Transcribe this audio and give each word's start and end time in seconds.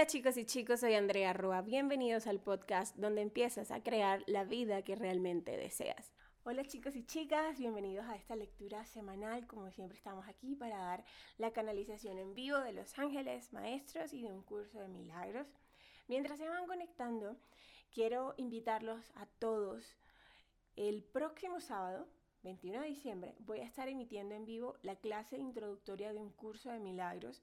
Hola 0.00 0.06
chicos 0.06 0.38
y 0.38 0.46
chicos, 0.46 0.80
soy 0.80 0.94
Andrea 0.94 1.34
Roa. 1.34 1.60
Bienvenidos 1.60 2.26
al 2.26 2.40
podcast 2.40 2.96
donde 2.96 3.20
empiezas 3.20 3.70
a 3.70 3.82
crear 3.82 4.24
la 4.26 4.44
vida 4.44 4.80
que 4.80 4.96
realmente 4.96 5.58
deseas. 5.58 6.14
Hola 6.42 6.64
chicos 6.64 6.96
y 6.96 7.04
chicas, 7.04 7.58
bienvenidos 7.58 8.06
a 8.06 8.16
esta 8.16 8.34
lectura 8.34 8.86
semanal. 8.86 9.46
Como 9.46 9.70
siempre 9.70 9.98
estamos 9.98 10.26
aquí 10.26 10.56
para 10.56 10.78
dar 10.78 11.04
la 11.36 11.52
canalización 11.52 12.18
en 12.18 12.32
vivo 12.32 12.58
de 12.60 12.72
los 12.72 12.98
ángeles, 12.98 13.52
maestros 13.52 14.14
y 14.14 14.22
de 14.22 14.32
un 14.32 14.42
curso 14.42 14.78
de 14.78 14.88
milagros. 14.88 15.46
Mientras 16.08 16.38
se 16.38 16.48
van 16.48 16.66
conectando, 16.66 17.36
quiero 17.92 18.32
invitarlos 18.38 19.12
a 19.16 19.26
todos. 19.26 19.98
El 20.76 21.04
próximo 21.04 21.60
sábado, 21.60 22.08
21 22.42 22.80
de 22.80 22.88
diciembre, 22.88 23.34
voy 23.40 23.60
a 23.60 23.66
estar 23.66 23.86
emitiendo 23.86 24.34
en 24.34 24.46
vivo 24.46 24.78
la 24.80 24.96
clase 24.96 25.36
introductoria 25.36 26.14
de 26.14 26.20
un 26.20 26.30
curso 26.30 26.70
de 26.70 26.80
milagros 26.80 27.42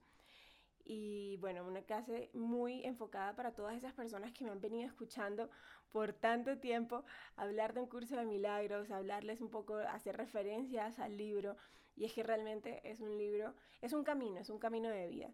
y 0.90 1.36
bueno, 1.38 1.68
una 1.68 1.82
clase 1.82 2.30
muy 2.34 2.82
enfocada 2.86 3.36
para 3.36 3.54
todas 3.54 3.76
esas 3.76 3.94
personas 3.94 4.32
que 4.32 4.46
me 4.46 4.52
han 4.52 4.62
venido 4.62 4.88
escuchando 4.88 5.50
por 5.92 6.14
tanto 6.14 6.60
tiempo 6.60 7.04
hablar 7.36 7.74
de 7.74 7.82
un 7.82 7.88
curso 7.88 8.16
de 8.16 8.26
milagros, 8.26 8.90
hablarles 8.90 9.42
un 9.42 9.50
poco, 9.50 9.76
hacer 9.76 10.16
referencias 10.16 11.00
al 11.00 11.18
libro 11.18 11.58
y 11.98 12.06
es 12.06 12.14
que 12.14 12.24
realmente 12.24 12.80
es 12.90 13.02
un 13.02 13.18
libro, 13.18 13.54
es 13.82 13.92
un 13.92 14.06
camino, 14.06 14.40
es 14.40 14.50
un 14.50 14.60
camino 14.60 14.90
de 14.90 15.08
vida. 15.08 15.34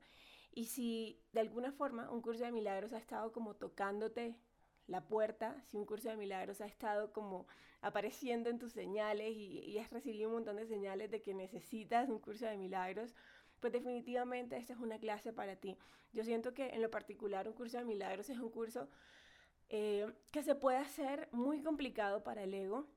Y 0.52 0.66
si 0.66 1.22
de 1.34 1.42
alguna 1.42 1.72
forma 1.72 2.10
un 2.10 2.22
curso 2.22 2.44
de 2.44 2.52
milagros 2.52 2.92
ha 2.94 2.98
estado 2.98 3.32
como 3.32 3.56
tocándote 3.56 4.36
la 4.88 5.08
puerta, 5.08 5.62
si 5.66 5.78
un 5.78 5.86
curso 5.86 6.10
de 6.10 6.18
milagros 6.18 6.62
ha 6.62 6.66
estado 6.66 7.14
como 7.14 7.46
apareciendo 7.82 8.50
en 8.50 8.58
tus 8.58 8.72
señales 8.72 9.36
y, 9.36 9.60
y 9.60 9.78
has 9.78 9.92
recibido 9.92 10.30
un 10.30 10.36
montón 10.36 10.56
de 10.56 10.66
señales 10.66 11.12
de 11.12 11.22
que 11.22 11.36
necesitas 11.36 12.10
un 12.10 12.20
curso 12.20 12.46
de 12.46 12.58
milagros, 12.58 13.14
pues 13.64 13.72
definitivamente 13.72 14.58
esta 14.58 14.74
es 14.74 14.80
una 14.80 15.00
clase 15.00 15.32
para 15.32 15.56
ti. 15.56 15.78
Yo 16.12 16.26
siento 16.26 16.54
que 16.54 16.72
en 16.72 16.82
lo 16.82 16.92
particular 16.92 17.48
un 17.48 17.54
curso 17.54 17.78
de 17.78 17.86
milagros 17.86 18.30
es 18.30 18.38
un 18.38 18.50
curso 18.50 18.90
eh, 19.70 20.06
que 20.32 20.44
se 20.44 20.54
puede 20.54 20.80
hacer 20.80 21.30
muy 21.32 21.64
complicado 21.64 22.26
para 22.26 22.44
el 22.44 22.54
ego, 22.54 22.90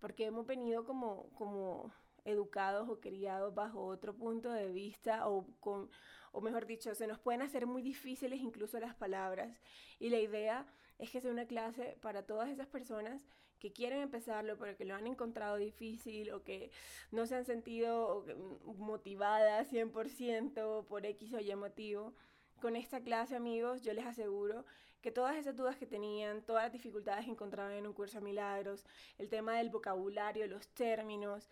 porque 0.00 0.26
hemos 0.26 0.46
venido 0.46 0.84
como, 0.84 1.28
como 1.30 1.92
educados 2.24 2.88
o 2.88 3.00
criados 3.00 3.52
bajo 3.52 3.84
otro 3.84 4.14
punto 4.14 4.52
de 4.52 4.70
vista 4.70 5.28
o 5.28 5.44
con 5.58 5.90
o 6.30 6.40
mejor 6.40 6.66
dicho, 6.66 6.94
se 6.94 7.08
nos 7.08 7.18
pueden 7.18 7.42
hacer 7.42 7.66
muy 7.66 7.82
difíciles 7.82 8.38
incluso 8.38 8.78
las 8.78 8.94
palabras 8.94 9.60
y 9.98 10.10
la 10.10 10.20
idea 10.20 10.68
es 11.00 11.10
que 11.10 11.20
sea 11.20 11.32
una 11.32 11.46
clase 11.46 11.98
para 12.00 12.24
todas 12.24 12.48
esas 12.48 12.68
personas 12.68 13.26
que 13.60 13.72
quieren 13.72 14.00
empezarlo 14.00 14.58
pero 14.58 14.76
que 14.76 14.84
lo 14.84 14.94
han 14.94 15.06
encontrado 15.06 15.56
difícil 15.56 16.32
o 16.32 16.42
que 16.42 16.70
no 17.12 17.26
se 17.26 17.36
han 17.36 17.44
sentido 17.44 18.24
motivadas 18.64 19.70
100% 19.72 20.86
por 20.86 21.06
X 21.06 21.34
o 21.34 21.40
Y 21.40 21.54
motivo 21.54 22.14
con 22.60 22.76
esta 22.76 23.00
clase, 23.00 23.36
amigos, 23.36 23.82
yo 23.82 23.92
les 23.94 24.06
aseguro 24.06 24.64
que 25.00 25.10
todas 25.10 25.36
esas 25.36 25.56
dudas 25.56 25.76
que 25.76 25.86
tenían, 25.86 26.42
todas 26.42 26.64
las 26.64 26.72
dificultades 26.72 27.24
que 27.24 27.30
encontraban 27.30 27.72
en 27.72 27.86
un 27.86 27.94
curso 27.94 28.18
de 28.18 28.24
milagros, 28.24 28.84
el 29.18 29.28
tema 29.28 29.56
del 29.56 29.70
vocabulario, 29.70 30.46
los 30.46 30.68
términos, 30.68 31.48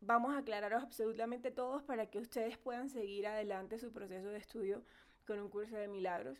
vamos 0.00 0.34
a 0.34 0.38
aclararos 0.38 0.82
absolutamente 0.82 1.50
todos 1.50 1.82
para 1.82 2.06
que 2.06 2.18
ustedes 2.18 2.58
puedan 2.58 2.88
seguir 2.88 3.26
adelante 3.26 3.78
su 3.78 3.92
proceso 3.92 4.28
de 4.28 4.38
estudio 4.38 4.82
con 5.26 5.38
un 5.38 5.48
curso 5.48 5.76
de 5.76 5.88
milagros. 5.88 6.38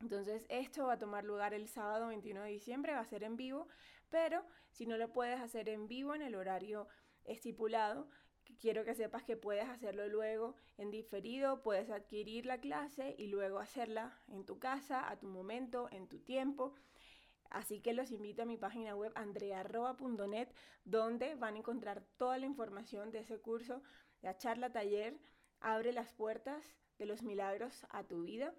Entonces 0.00 0.46
esto 0.48 0.86
va 0.86 0.94
a 0.94 0.98
tomar 0.98 1.24
lugar 1.24 1.54
el 1.54 1.68
sábado 1.68 2.08
21 2.08 2.42
de 2.42 2.50
diciembre, 2.50 2.92
va 2.92 3.00
a 3.00 3.06
ser 3.06 3.22
en 3.24 3.36
vivo, 3.36 3.68
pero 4.12 4.44
si 4.70 4.86
no 4.86 4.98
lo 4.98 5.10
puedes 5.10 5.40
hacer 5.40 5.70
en 5.70 5.88
vivo 5.88 6.14
en 6.14 6.20
el 6.20 6.34
horario 6.34 6.86
estipulado, 7.24 8.08
quiero 8.60 8.84
que 8.84 8.94
sepas 8.94 9.24
que 9.24 9.38
puedes 9.38 9.66
hacerlo 9.68 10.06
luego 10.06 10.54
en 10.76 10.90
diferido, 10.90 11.62
puedes 11.62 11.88
adquirir 11.90 12.44
la 12.44 12.60
clase 12.60 13.14
y 13.18 13.28
luego 13.28 13.58
hacerla 13.58 14.20
en 14.28 14.44
tu 14.44 14.58
casa, 14.58 15.08
a 15.10 15.18
tu 15.18 15.28
momento, 15.28 15.88
en 15.90 16.08
tu 16.08 16.20
tiempo. 16.20 16.74
Así 17.48 17.80
que 17.80 17.94
los 17.94 18.10
invito 18.10 18.42
a 18.42 18.46
mi 18.46 18.58
página 18.58 18.94
web 18.94 19.12
andrearroba.net, 19.14 20.48
donde 20.84 21.34
van 21.34 21.54
a 21.54 21.58
encontrar 21.58 22.04
toda 22.18 22.36
la 22.38 22.46
información 22.46 23.12
de 23.12 23.20
ese 23.20 23.40
curso, 23.40 23.82
la 24.20 24.36
charla 24.36 24.72
taller, 24.72 25.18
abre 25.60 25.92
las 25.92 26.12
puertas 26.12 26.62
de 26.98 27.06
los 27.06 27.22
milagros 27.22 27.86
a 27.88 28.04
tu 28.04 28.22
vida. 28.24 28.54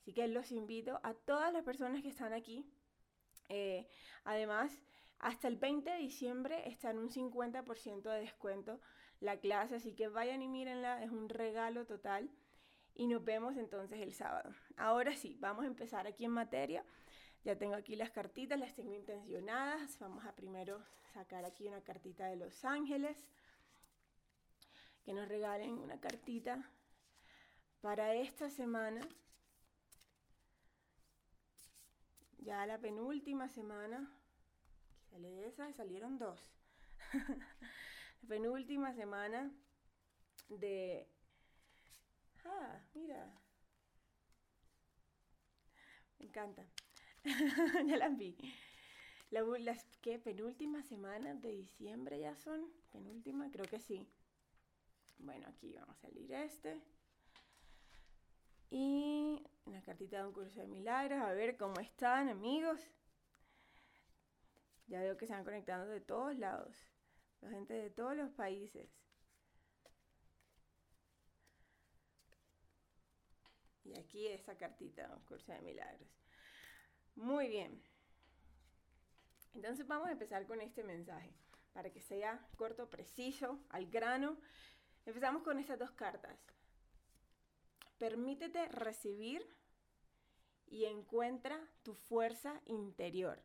Así 0.00 0.12
que 0.12 0.26
los 0.26 0.50
invito 0.50 0.98
a 1.04 1.14
todas 1.14 1.52
las 1.52 1.62
personas 1.62 2.02
que 2.02 2.08
están 2.08 2.32
aquí. 2.32 2.68
Eh, 3.48 3.86
además, 4.24 4.80
hasta 5.18 5.48
el 5.48 5.56
20 5.56 5.90
de 5.90 5.98
diciembre 5.98 6.68
está 6.68 6.90
en 6.90 6.98
un 6.98 7.10
50% 7.10 8.02
de 8.02 8.20
descuento 8.20 8.80
la 9.20 9.38
clase, 9.38 9.76
así 9.76 9.94
que 9.94 10.08
vayan 10.08 10.42
y 10.42 10.48
mírenla, 10.48 11.02
es 11.02 11.10
un 11.10 11.28
regalo 11.28 11.86
total. 11.86 12.30
Y 12.94 13.06
nos 13.06 13.24
vemos 13.24 13.56
entonces 13.56 14.00
el 14.00 14.12
sábado. 14.12 14.52
Ahora 14.76 15.14
sí, 15.14 15.36
vamos 15.40 15.64
a 15.64 15.68
empezar 15.68 16.06
aquí 16.06 16.24
en 16.24 16.32
materia. 16.32 16.84
Ya 17.44 17.56
tengo 17.56 17.74
aquí 17.74 17.94
las 17.94 18.10
cartitas, 18.10 18.58
las 18.58 18.74
tengo 18.74 18.92
intencionadas. 18.94 19.98
Vamos 20.00 20.24
a 20.24 20.34
primero 20.34 20.82
sacar 21.14 21.44
aquí 21.44 21.68
una 21.68 21.80
cartita 21.80 22.26
de 22.26 22.36
Los 22.36 22.64
Ángeles. 22.64 23.16
Que 25.04 25.12
nos 25.12 25.28
regalen 25.28 25.78
una 25.78 26.00
cartita 26.00 26.68
para 27.80 28.14
esta 28.14 28.50
semana. 28.50 29.00
Ya 32.38 32.64
la 32.66 32.78
penúltima 32.78 33.48
semana. 33.48 34.10
Sale 35.10 35.46
esa, 35.46 35.72
salieron 35.72 36.18
dos. 36.18 36.40
la 38.22 38.28
penúltima 38.28 38.92
semana 38.94 39.50
de... 40.48 41.08
Ah, 42.44 42.80
mira. 42.94 43.32
Me 46.18 46.26
encanta. 46.26 46.64
ya 47.86 47.96
las 47.96 48.16
vi. 48.16 48.36
las 49.30 49.84
¿qué? 50.00 50.18
penúltimas 50.18 50.86
semanas 50.86 51.40
de 51.42 51.52
diciembre 51.52 52.20
ya 52.20 52.36
son. 52.36 52.72
Penúltima, 52.92 53.50
creo 53.50 53.66
que 53.66 53.80
sí. 53.80 54.06
Bueno, 55.18 55.48
aquí 55.48 55.74
vamos 55.74 55.96
a 55.96 56.00
salir 56.00 56.32
este. 56.32 56.80
Y 58.70 59.42
una 59.64 59.82
cartita 59.82 60.18
de 60.18 60.26
un 60.26 60.32
curso 60.32 60.60
de 60.60 60.66
milagros. 60.66 61.20
A 61.20 61.32
ver 61.32 61.56
cómo 61.56 61.80
están, 61.80 62.28
amigos. 62.28 62.80
Ya 64.86 65.00
veo 65.00 65.16
que 65.16 65.26
se 65.26 65.32
van 65.32 65.44
conectando 65.44 65.86
de 65.86 66.00
todos 66.00 66.36
lados. 66.38 66.76
La 67.40 67.50
gente 67.50 67.74
de 67.74 67.90
todos 67.90 68.16
los 68.16 68.30
países. 68.30 68.88
Y 73.84 73.98
aquí 73.98 74.26
esa 74.26 74.56
cartita 74.56 75.06
de 75.06 75.14
un 75.14 75.24
curso 75.24 75.52
de 75.52 75.60
milagros. 75.60 76.08
Muy 77.14 77.48
bien. 77.48 77.82
Entonces 79.54 79.86
vamos 79.86 80.08
a 80.08 80.12
empezar 80.12 80.46
con 80.46 80.60
este 80.60 80.82
mensaje 80.82 81.34
para 81.72 81.90
que 81.90 82.00
sea 82.00 82.46
corto, 82.56 82.90
preciso, 82.90 83.58
al 83.70 83.86
grano. 83.86 84.38
Empezamos 85.06 85.42
con 85.42 85.58
estas 85.58 85.78
dos 85.78 85.90
cartas. 85.92 86.38
Permítete 87.98 88.68
recibir 88.68 89.44
y 90.66 90.84
encuentra 90.84 91.58
tu 91.82 91.94
fuerza 91.94 92.60
interior. 92.66 93.42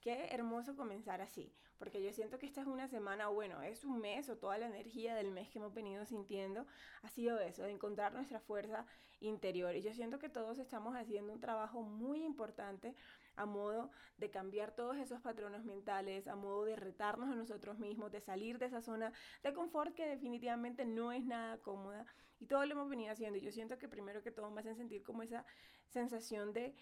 Qué 0.00 0.26
hermoso 0.32 0.76
comenzar 0.76 1.22
así, 1.22 1.52
porque 1.78 2.02
yo 2.02 2.12
siento 2.12 2.38
que 2.38 2.46
esta 2.46 2.60
es 2.60 2.66
una 2.66 2.88
semana, 2.88 3.28
bueno, 3.28 3.62
es 3.62 3.84
un 3.84 4.00
mes 4.00 4.28
o 4.28 4.36
toda 4.36 4.58
la 4.58 4.66
energía 4.66 5.14
del 5.14 5.30
mes 5.30 5.48
que 5.48 5.58
hemos 5.58 5.72
venido 5.72 6.04
sintiendo 6.04 6.66
ha 7.02 7.08
sido 7.08 7.38
eso, 7.38 7.62
de 7.62 7.70
encontrar 7.70 8.12
nuestra 8.12 8.40
fuerza 8.40 8.86
interior. 9.20 9.74
Y 9.76 9.82
yo 9.82 9.94
siento 9.94 10.18
que 10.18 10.28
todos 10.28 10.58
estamos 10.58 10.96
haciendo 10.96 11.32
un 11.32 11.40
trabajo 11.40 11.82
muy 11.82 12.24
importante 12.24 12.94
a 13.36 13.46
modo 13.46 13.90
de 14.18 14.30
cambiar 14.30 14.72
todos 14.72 14.96
esos 14.96 15.20
patrones 15.20 15.64
mentales, 15.64 16.26
a 16.26 16.36
modo 16.36 16.64
de 16.64 16.76
retarnos 16.76 17.30
a 17.30 17.36
nosotros 17.36 17.78
mismos, 17.78 18.12
de 18.12 18.20
salir 18.20 18.58
de 18.58 18.66
esa 18.66 18.82
zona 18.82 19.12
de 19.42 19.54
confort 19.54 19.94
que 19.94 20.06
definitivamente 20.06 20.84
no 20.84 21.12
es 21.12 21.24
nada 21.24 21.58
cómoda. 21.58 22.04
Y 22.38 22.46
todo 22.46 22.64
lo 22.66 22.72
hemos 22.72 22.88
venido 22.88 23.12
haciendo. 23.12 23.38
Yo 23.38 23.52
siento 23.52 23.78
que 23.78 23.88
primero 23.88 24.22
que 24.22 24.30
todo 24.30 24.50
me 24.50 24.60
hacen 24.60 24.76
sentir 24.76 25.02
como 25.02 25.22
esa 25.22 25.46
sensación 25.88 26.52
de 26.52 26.74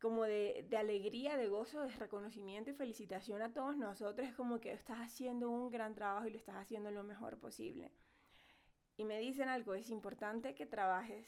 como 0.00 0.24
de, 0.24 0.66
alegría, 0.78 1.36
de 1.36 1.48
gozo, 1.48 1.82
de 1.82 1.94
reconocimiento 1.96 2.70
y 2.70 2.74
felicitación 2.74 3.42
a 3.42 3.52
todos 3.52 3.76
nosotros. 3.76 4.32
Como 4.34 4.58
que 4.58 4.72
estás 4.72 4.98
haciendo 4.98 5.50
un 5.50 5.70
gran 5.70 5.94
trabajo 5.94 6.26
y 6.26 6.30
lo 6.30 6.38
estás 6.38 6.56
haciendo 6.56 6.90
lo 6.90 7.04
mejor 7.04 7.38
posible. 7.38 7.92
Y 8.96 9.04
me 9.04 9.18
dicen 9.18 9.48
algo, 9.48 9.74
es 9.74 9.90
importante 9.90 10.54
que 10.54 10.66
trabajes 10.66 11.26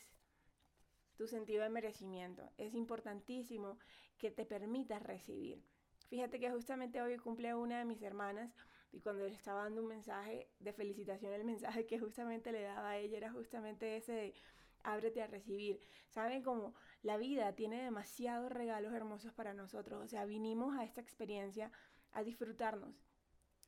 tu 1.17 1.27
sentido 1.27 1.63
de 1.63 1.69
merecimiento. 1.69 2.51
Es 2.57 2.75
importantísimo 2.75 3.79
que 4.19 4.31
te 4.31 4.47
permitas 4.47 5.03
recibir. 5.03 5.63
Fíjate 6.09 6.41
que 6.41 6.51
justamente 6.51 7.01
hoy 7.01 7.17
cumple 7.19 7.55
una 7.55 7.79
de 7.79 7.85
mis 7.85 8.03
hermanas 8.03 8.55
y 8.93 9.01
cuando 9.01 9.27
le 9.27 9.35
estaba 9.35 9.65
dando 9.65 9.83
un 9.83 9.89
mensaje 9.89 10.49
de 10.61 10.73
felicitación, 10.73 11.33
el 11.33 11.45
mensaje 11.45 11.87
que 11.87 11.99
justamente 11.99 12.53
le 12.53 12.63
daba 12.63 12.91
a 12.91 12.99
ella 12.99 13.17
era 13.17 13.33
justamente 13.33 13.97
ese 13.97 14.35
ábrete 14.83 15.23
a 15.23 15.27
recibir. 15.27 15.81
Saben 16.11 16.43
cómo 16.43 16.75
la 17.03 17.17
vida 17.17 17.55
tiene 17.55 17.83
demasiados 17.83 18.53
regalos 18.53 18.93
hermosos 18.93 19.33
para 19.33 19.55
nosotros. 19.55 20.05
O 20.05 20.09
sea, 20.09 20.27
vinimos 20.27 20.77
a 20.77 20.85
esta 20.85 21.01
experiencia 21.01 21.73
a 22.13 22.23
disfrutarnos 22.23 22.95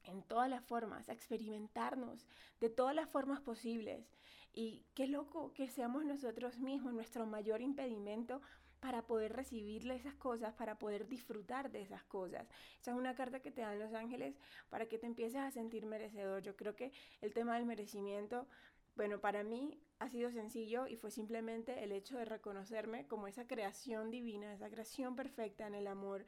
en 0.02 0.22
todas 0.22 0.50
las 0.50 0.62
formas, 0.62 1.08
a 1.08 1.14
experimentarnos 1.14 2.26
de 2.60 2.68
todas 2.68 2.94
las 2.94 3.08
formas 3.08 3.40
posibles. 3.40 4.12
Y 4.52 4.84
qué 4.94 5.06
loco 5.08 5.52
que 5.54 5.68
seamos 5.68 6.04
nosotros 6.04 6.58
mismos 6.58 6.92
nuestro 6.92 7.26
mayor 7.26 7.62
impedimento 7.62 8.42
para 8.84 9.06
poder 9.06 9.32
recibirle 9.32 9.94
esas 9.94 10.14
cosas, 10.14 10.52
para 10.52 10.78
poder 10.78 11.08
disfrutar 11.08 11.70
de 11.72 11.80
esas 11.80 12.04
cosas. 12.04 12.46
Esa 12.78 12.90
es 12.90 12.96
una 12.98 13.14
carta 13.14 13.40
que 13.40 13.50
te 13.50 13.62
dan 13.62 13.78
los 13.78 13.94
ángeles 13.94 14.36
para 14.68 14.84
que 14.84 14.98
te 14.98 15.06
empieces 15.06 15.40
a 15.40 15.50
sentir 15.50 15.86
merecedor. 15.86 16.42
Yo 16.42 16.54
creo 16.54 16.76
que 16.76 16.92
el 17.22 17.32
tema 17.32 17.56
del 17.56 17.64
merecimiento, 17.64 18.46
bueno, 18.94 19.22
para 19.22 19.42
mí 19.42 19.80
ha 20.00 20.10
sido 20.10 20.30
sencillo 20.30 20.86
y 20.86 20.96
fue 20.96 21.10
simplemente 21.10 21.82
el 21.82 21.92
hecho 21.92 22.18
de 22.18 22.26
reconocerme 22.26 23.06
como 23.06 23.26
esa 23.26 23.46
creación 23.46 24.10
divina, 24.10 24.52
esa 24.52 24.68
creación 24.68 25.16
perfecta 25.16 25.66
en 25.66 25.76
el 25.76 25.86
amor, 25.86 26.26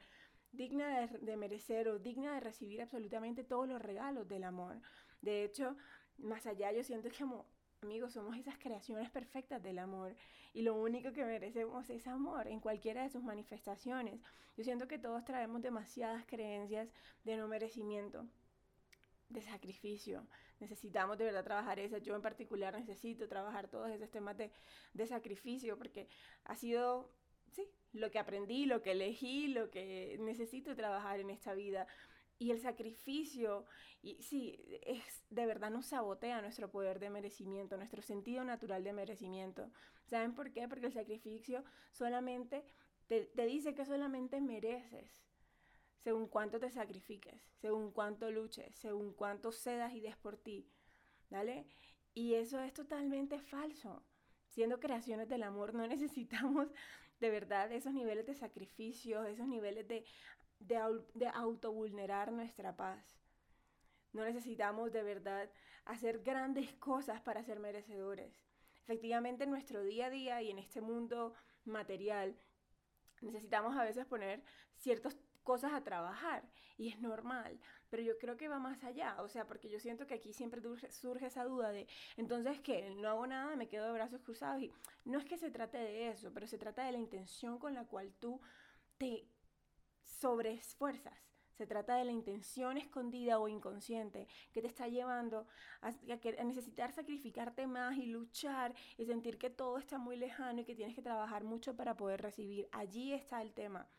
digna 0.51 1.07
de, 1.21 1.37
merecer 1.37 1.87
o 1.89 1.99
digna 1.99 2.33
de 2.33 2.39
recibir 2.39 2.81
absolutamente 2.81 3.43
todos 3.43 3.67
los 3.67 3.79
regalos 3.79 4.27
del 4.27 4.45
amor. 4.45 4.81
De 5.21 5.43
hecho, 5.43 5.77
más 6.17 6.47
allá 6.47 6.71
yo 6.71 6.83
siento 6.83 7.09
que 7.09 7.19
como 7.19 7.45
Amigos, 7.87 8.11
somos 8.11 8.35
esas 8.35 8.57
creaciones 8.57 9.09
perfectas 9.09 9.63
del 9.63 9.79
amor 9.79 10.13
y 10.53 10.61
lo 10.61 10.75
único 10.75 11.13
que 11.13 11.23
merecemos 11.23 11.89
es 11.89 12.05
amor 12.05 12.45
en 12.49 12.59
cualquiera 12.59 13.03
de 13.03 13.09
sus 13.09 13.23
manifestaciones. 13.23 14.19
Yo 14.57 14.65
siento 14.65 14.89
que 14.89 14.99
todos 14.99 15.23
traemos 15.23 15.61
demasiadas 15.61 16.25
creencias 16.25 16.89
de 17.23 17.37
no 17.37 17.47
merecimiento, 17.47 18.27
de 19.29 19.41
sacrificio. 19.41 20.27
Necesitamos 20.59 21.17
de 21.17 21.23
verdad 21.23 21.45
trabajar 21.45 21.79
eso. 21.79 21.97
Yo 21.99 22.13
en 22.13 22.21
particular 22.21 22.73
necesito 22.73 23.29
trabajar 23.29 23.69
todos 23.69 23.89
esos 23.89 24.11
temas 24.11 24.35
de, 24.35 24.51
de 24.93 25.07
sacrificio 25.07 25.77
porque 25.77 26.09
ha 26.43 26.57
sido, 26.57 27.09
sí, 27.53 27.69
lo 27.93 28.11
que 28.11 28.19
aprendí, 28.19 28.65
lo 28.65 28.81
que 28.81 28.91
elegí, 28.91 29.47
lo 29.47 29.71
que 29.71 30.17
necesito 30.19 30.75
trabajar 30.75 31.21
en 31.21 31.29
esta 31.29 31.53
vida 31.53 31.87
y 32.39 32.51
el 32.51 32.59
sacrificio, 32.59 33.65
y 34.01 34.21
sí, 34.21 34.59
es, 34.83 35.23
de 35.29 35.45
verdad 35.45 35.71
nos 35.71 35.87
sabotea 35.87 36.41
nuestro 36.41 36.69
poder 36.69 36.99
de 36.99 37.09
merecimiento, 37.09 37.77
nuestro 37.77 38.01
sentido 38.01 38.43
natural 38.43 38.83
de 38.83 38.93
merecimiento. 38.93 39.71
¿Saben 40.05 40.35
por 40.35 40.51
qué? 40.51 40.67
Porque 40.67 40.87
el 40.87 40.93
sacrificio 40.93 41.63
solamente 41.91 42.63
te, 43.07 43.29
dice 43.47 43.73
que 43.73 43.85
solamente 43.85 44.41
mereces 44.41 45.23
según 46.03 46.27
cuánto 46.27 46.59
te 46.59 46.69
sacrifiques, 46.69 47.41
según 47.55 47.91
cuánto 47.91 48.31
luches, 48.31 48.75
según 48.75 49.13
cuánto 49.13 49.51
cedas 49.51 49.93
y 49.93 50.01
des 50.01 50.15
por 50.15 50.37
ti. 50.37 50.69
¿Vale? 51.29 51.65
Y 52.13 52.35
eso 52.35 52.61
es 52.61 52.73
totalmente 52.73 53.39
falso. 53.39 54.03
Siendo 54.47 54.79
creaciones 54.79 55.27
del 55.27 55.43
amor, 55.43 55.73
no 55.73 55.85
necesitamos 55.87 56.69
de 57.19 57.29
verdad 57.29 57.71
esos 57.71 57.93
niveles 57.93 58.25
de 58.25 58.35
sacrificio, 58.35 59.23
esos 59.25 59.47
niveles 59.47 59.87
de 59.87 60.05
de, 60.59 60.79
de 61.13 61.27
autovulnerar 61.27 62.31
nuestra 62.31 62.75
paz. 62.75 63.19
No 64.13 64.23
necesitamos 64.23 64.91
de 64.91 65.03
verdad 65.03 65.49
hacer 65.85 66.19
grandes 66.23 66.73
cosas 66.75 67.21
para 67.21 67.43
ser 67.43 67.59
merecedores. 67.59 68.33
Efectivamente, 68.83 69.43
en 69.43 69.51
nuestro 69.51 69.83
día 69.83 70.07
a 70.07 70.09
día 70.09 70.41
y 70.41 70.49
en 70.49 70.59
este 70.59 70.81
mundo 70.81 71.33
material, 71.65 72.35
necesitamos 73.21 73.75
a 73.75 73.83
veces 73.83 74.05
poner 74.05 74.43
ciertas 74.77 75.17
cosas 75.43 75.71
a 75.73 75.83
trabajar 75.83 76.43
y 76.77 76.89
es 76.89 76.99
normal, 76.99 77.57
pero 77.89 78.03
yo 78.03 78.17
creo 78.17 78.35
que 78.35 78.49
va 78.49 78.59
más 78.59 78.83
allá, 78.83 79.15
o 79.21 79.29
sea, 79.29 79.47
porque 79.47 79.69
yo 79.69 79.79
siento 79.79 80.05
que 80.05 80.13
aquí 80.13 80.33
siempre 80.33 80.61
surge 80.89 81.25
esa 81.25 81.45
duda 81.45 81.71
de, 81.71 81.87
entonces, 82.17 82.59
¿qué? 82.59 82.89
No 82.91 83.07
hago 83.07 83.25
nada, 83.27 83.55
me 83.55 83.69
quedo 83.69 83.85
de 83.85 83.93
brazos 83.93 84.21
cruzados 84.21 84.61
y 84.61 84.73
no 85.05 85.17
es 85.17 85.25
que 85.25 85.37
se 85.37 85.49
trate 85.49 85.77
de 85.77 86.09
eso, 86.09 86.31
pero 86.33 86.47
se 86.47 86.57
trata 86.57 86.83
de 86.83 86.91
la 86.91 86.97
intención 86.97 87.59
con 87.59 87.73
la 87.73 87.85
cual 87.85 88.13
tú 88.19 88.41
te 88.97 89.25
sobre 90.07 90.53
esfuerzas. 90.53 91.27
Se 91.57 91.65
trata 91.65 91.95
de 91.95 92.05
la 92.05 92.11
intención 92.11 92.77
escondida 92.77 93.39
o 93.39 93.47
inconsciente 93.47 94.27
que 94.51 94.61
te 94.61 94.67
está 94.67 94.87
llevando 94.87 95.47
a, 95.81 95.87
a, 95.87 96.43
necesitar 96.43 96.91
sacrificarte 96.91 97.65
más 97.65 97.97
y 97.97 98.05
luchar 98.05 98.75
y 98.95 99.05
sentir 99.05 99.39
que 99.39 99.49
todo 99.49 99.79
está 99.79 99.97
muy 99.97 100.17
lejano 100.17 100.61
y 100.61 100.65
que 100.65 100.75
tienes 100.75 100.95
que 100.95 101.01
trabajar 101.01 101.43
mucho 101.43 101.75
para 101.75 101.97
poder 101.97 102.21
recibir. 102.21 102.69
Allí 102.71 103.11
está 103.13 103.41
el 103.41 103.53
tema. 103.53 103.89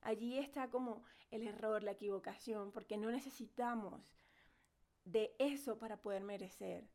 Allí 0.00 0.38
está 0.38 0.68
como 0.70 1.04
el 1.30 1.46
error, 1.46 1.82
la 1.82 1.92
equivocación, 1.92 2.72
porque 2.72 2.96
no 2.96 3.10
necesitamos 3.10 4.18
de 5.04 5.34
eso 5.38 5.78
para 5.78 6.00
poder 6.02 6.24
merecer 6.24 6.88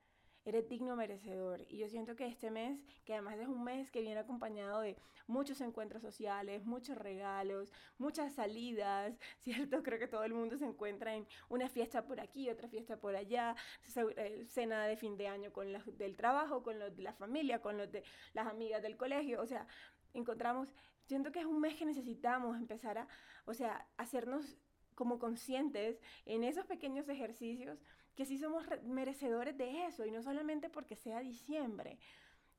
eres 0.50 0.68
digno 0.68 0.96
merecedor. 0.96 1.66
Y 1.70 1.78
yo 1.78 1.90
siento 1.90 2.16
que 2.16 2.28
este 2.28 2.52
mes, 2.52 2.80
que 3.06 3.14
además 3.14 3.38
es 3.40 3.48
un 3.48 3.64
mes 3.64 3.90
que 3.92 4.02
viene 4.02 4.20
acompañado 4.20 4.82
de 4.82 4.98
muchos 5.28 5.62
encuentros 5.62 6.02
sociales, 6.02 6.66
muchos 6.66 6.98
regalos, 6.98 7.72
muchas 7.98 8.34
salidas, 8.34 9.18
¿cierto? 9.40 9.84
Creo 9.84 10.00
que 10.00 10.08
todo 10.08 10.24
el 10.24 10.34
mundo 10.34 10.58
se 10.58 10.66
encuentra 10.66 11.16
en 11.16 11.28
una 11.50 11.70
fiesta 11.70 12.06
por 12.06 12.20
aquí, 12.20 12.50
otra 12.50 12.68
fiesta 12.68 12.98
por 12.98 13.16
allá, 13.16 13.56
eh, 13.96 14.46
cena 14.48 14.86
de 14.86 14.98
fin 14.98 15.18
de 15.18 15.28
año 15.28 15.54
con 15.54 15.72
los 15.72 15.98
del 15.98 16.16
trabajo, 16.16 16.64
con 16.64 16.80
los 16.80 16.96
de 16.96 17.04
la 17.04 17.14
familia, 17.14 17.62
con 17.62 17.78
los 17.78 17.92
de 17.92 18.04
las 18.34 18.48
amigas 18.48 18.82
del 18.82 18.98
colegio, 18.98 19.42
o 19.42 19.46
sea, 19.46 19.68
encontramos, 20.14 20.74
siento 21.06 21.32
que 21.32 21.40
es 21.40 21.46
un 21.46 21.62
mes 21.62 21.76
que 21.76 21.86
necesitamos 21.86 22.58
empezar 22.58 22.98
a, 22.98 23.08
o 23.46 23.54
sea, 23.54 23.88
hacernos 23.98 24.58
como 24.96 25.18
conscientes 25.18 26.02
en 26.26 26.44
esos 26.44 26.66
pequeños 26.66 27.08
ejercicios 27.08 27.80
que 28.20 28.26
sí 28.26 28.38
somos 28.38 28.66
merecedores 28.84 29.58
de 29.58 29.86
eso, 29.86 30.06
y 30.06 30.12
no 30.12 30.22
solamente 30.22 30.70
porque 30.70 30.98
sea 30.98 31.22
diciembre 31.22 31.98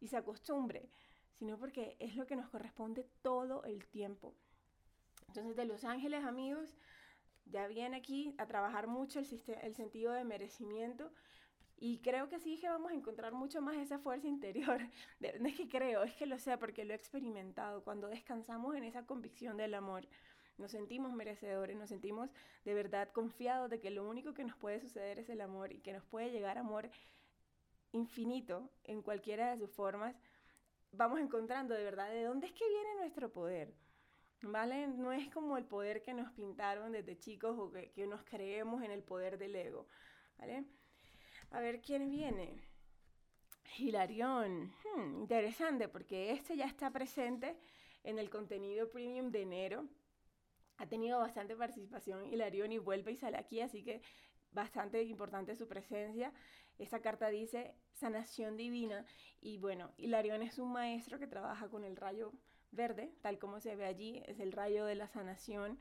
y 0.01 0.09
se 0.09 0.17
acostumbre, 0.17 0.89
sino 1.35 1.59
porque 1.59 1.99
es 1.99 2.17
lo 2.17 2.27
que 2.27 2.35
nos 2.35 2.49
corresponde 2.49 3.07
todo 3.21 3.63
el 3.65 3.87
tiempo. 3.87 4.35
Entonces, 5.29 5.57
de 5.57 5.67
Los 5.67 5.85
Ángeles, 5.85 6.25
amigos, 6.25 6.79
ya 7.45 7.67
viene 7.67 7.99
aquí 7.99 8.35
a 8.39 8.47
trabajar 8.47 8.87
mucho 8.87 9.19
el, 9.19 9.75
sentido 9.75 10.15
de 10.15 10.25
merecimiento. 10.25 11.13
Y 11.77 11.99
creo 11.99 12.31
que 12.31 12.41
sí 12.41 12.59
que 12.59 12.71
vamos 12.71 12.93
a 12.93 12.95
encontrar 12.95 13.35
mucho 13.35 13.61
más 13.61 13.77
esa 13.77 13.99
fuerza 13.99 14.29
interior. 14.29 14.81
No 15.41 15.47
es 15.47 15.57
que 15.57 15.69
creo, 15.69 16.05
es 16.05 16.15
que 16.15 16.25
lo 16.25 16.39
sé 16.39 16.57
porque 16.57 16.87
lo 16.87 16.95
he 16.95 16.97
experimentado. 16.97 17.85
Cuando 17.85 18.09
descansamos 18.09 18.77
en 18.77 18.85
esa 18.85 19.05
convicción 19.05 19.59
del 19.59 19.75
amor, 19.75 20.09
nos 20.61 20.71
sentimos 20.71 21.13
merecedores, 21.13 21.77
nos 21.77 21.89
sentimos 21.89 22.31
de 22.65 22.75
verdad 22.75 23.11
confiados 23.13 23.71
de 23.71 23.81
que 23.81 23.91
lo 23.91 24.09
único 24.09 24.35
que 24.35 24.45
nos 24.45 24.57
puede 24.57 24.81
suceder 24.81 25.19
es 25.19 25.29
el 25.29 25.41
amor 25.41 25.73
y 25.73 25.81
que 25.81 25.93
nos 25.93 26.05
puede 26.05 26.31
llegar 26.31 26.59
amor 26.59 26.91
infinito 27.93 28.71
en 28.85 29.03
cualquiera 29.03 29.51
de 29.51 29.59
sus 29.59 29.71
formas, 29.71 30.15
vamos 30.93 31.21
encontrando 31.21 31.75
de 31.75 31.83
verdad 31.83 32.11
de 32.11 32.25
dónde 32.25 32.47
es 32.47 32.53
que 32.53 32.69
viene 32.69 32.95
nuestro 32.97 33.33
poder. 33.33 33.75
¿Vale? 34.43 34.87
No 34.87 35.13
es 35.13 35.29
como 35.31 35.59
el 35.59 35.67
poder 35.67 36.03
que 36.03 36.15
nos 36.15 36.33
pintaron 36.33 36.93
desde 36.93 37.19
chicos 37.19 37.59
o 37.59 37.71
que, 37.71 37.91
que 37.91 38.07
nos 38.07 38.23
creemos 38.25 38.83
en 38.83 38.91
el 38.91 39.03
poder 39.03 39.37
del 39.37 39.55
ego. 39.55 39.87
¿Vale? 40.39 40.65
A 41.51 41.61
ver 41.61 41.83
quién 41.83 42.09
viene. 42.09 42.59
Hilarión. 43.79 44.73
Hmm, 44.85 45.21
interesante 45.21 45.89
porque 45.89 46.33
este 46.33 46.57
ya 46.57 46.65
está 46.65 46.91
presente 46.91 47.57
en 48.03 48.19
el 48.19 48.31
contenido 48.31 48.89
premium 48.89 49.31
de 49.31 49.43
enero 49.43 49.89
ha 50.81 50.87
tenido 50.87 51.19
bastante 51.19 51.55
participación 51.55 52.27
Hilarión 52.33 52.73
y 52.73 52.79
vuelve 52.79 53.13
y 53.13 53.17
sale 53.17 53.37
aquí, 53.37 53.61
así 53.61 53.83
que 53.83 54.01
bastante 54.51 55.03
importante 55.03 55.55
su 55.55 55.69
presencia. 55.69 56.33
Esta 56.79 57.01
carta 57.01 57.29
dice 57.29 57.75
sanación 57.93 58.57
divina 58.57 59.05
y 59.43 59.59
bueno, 59.59 59.93
Hilarión 59.99 60.43
es 60.43 60.59
un 60.59 60.73
maestro 60.73 61.19
que 61.19 61.27
trabaja 61.27 61.69
con 61.69 61.85
el 61.85 61.97
rayo 61.97 62.33
verde, 62.73 63.13
tal 63.21 63.39
como 63.39 63.61
se 63.61 63.77
ve 63.77 63.85
allí, 63.85 64.23
es 64.27 64.41
el 64.41 64.53
rayo 64.53 64.87
de 64.87 64.95
la 64.95 65.07
sanación, 65.07 65.79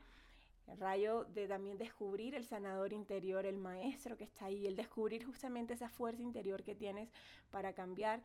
el 0.66 0.78
rayo 0.78 1.24
de 1.24 1.48
también 1.48 1.78
descubrir 1.78 2.34
el 2.34 2.44
sanador 2.44 2.92
interior, 2.92 3.46
el 3.46 3.56
maestro 3.56 4.18
que 4.18 4.24
está 4.24 4.46
ahí, 4.46 4.66
el 4.66 4.76
descubrir 4.76 5.24
justamente 5.24 5.72
esa 5.72 5.88
fuerza 5.88 6.20
interior 6.20 6.62
que 6.62 6.74
tienes 6.74 7.08
para 7.50 7.72
cambiar 7.72 8.22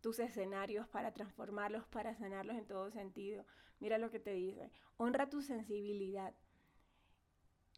tus 0.00 0.18
escenarios, 0.20 0.88
para 0.88 1.12
transformarlos, 1.12 1.86
para 1.88 2.14
sanarlos 2.14 2.56
en 2.56 2.66
todo 2.66 2.90
sentido. 2.90 3.44
Mira 3.80 3.98
lo 3.98 4.10
que 4.10 4.20
te 4.20 4.32
dice. 4.32 4.70
Honra 4.96 5.28
tu 5.28 5.42
sensibilidad. 5.42 6.34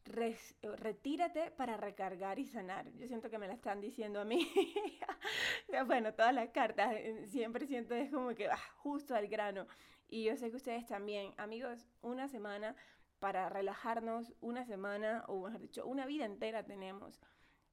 retírate 0.05 1.51
para 1.51 1.77
recargar 1.77 2.39
y 2.39 2.47
sanar. 2.47 2.93
Yo 2.93 3.07
siento 3.09 3.29
que 3.31 3.39
me 3.39 3.49
la 3.49 3.55
están 3.55 3.81
diciendo 3.81 4.21
a 4.21 4.25
mí. 4.25 4.53
bueno, 5.87 6.15
todas 6.15 6.35
las 6.35 6.51
cartas 6.51 6.95
eh, 6.95 7.27
siempre 7.27 7.67
siento 7.67 7.95
es 7.95 8.11
como 8.11 8.35
que 8.35 8.49
va 8.49 8.59
justo 8.77 9.15
al 9.15 9.27
grano. 9.27 9.67
Y 10.09 10.25
yo 10.25 10.37
sé 10.37 10.51
que 10.51 10.57
ustedes 10.57 10.87
también, 10.87 11.35
amigos, 11.37 11.89
una 12.03 12.29
semana 12.29 12.77
para 13.19 13.49
relajarnos, 13.49 14.35
una 14.41 14.65
semana, 14.65 15.25
o 15.27 15.41
mejor 15.41 15.61
dicho, 15.61 15.87
una 15.87 16.07
vida 16.07 16.25
entera 16.25 16.65
tenemos 16.65 17.21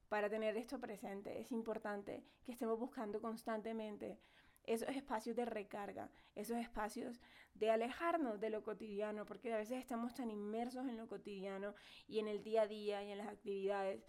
para 0.08 0.28
tener 0.28 0.56
esto 0.56 0.80
presente. 0.80 1.40
Es 1.40 1.52
importante 1.52 2.24
que 2.44 2.52
estemos 2.52 2.78
buscando 2.78 3.20
constantemente 3.20 4.18
esos 4.66 4.88
espacios 4.88 5.36
de 5.36 5.44
recarga, 5.44 6.10
esos 6.34 6.58
espacios 6.58 7.20
de 7.54 7.70
alejarnos 7.70 8.40
de 8.40 8.50
lo 8.50 8.62
cotidiano, 8.62 9.24
porque 9.26 9.52
a 9.52 9.58
veces 9.58 9.78
estamos 9.78 10.14
tan 10.14 10.30
inmersos 10.30 10.86
en 10.88 10.96
lo 10.96 11.06
cotidiano 11.06 11.74
y 12.08 12.18
en 12.18 12.28
el 12.28 12.42
día 12.42 12.62
a 12.62 12.66
día 12.66 13.04
y 13.04 13.12
en 13.12 13.18
las 13.18 13.28
actividades 13.28 14.04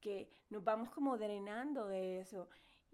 que 0.00 0.30
nos 0.48 0.64
vamos 0.64 0.90
como 0.90 1.16
drenando 1.18 1.86
de 1.86 2.20
eso 2.20 2.48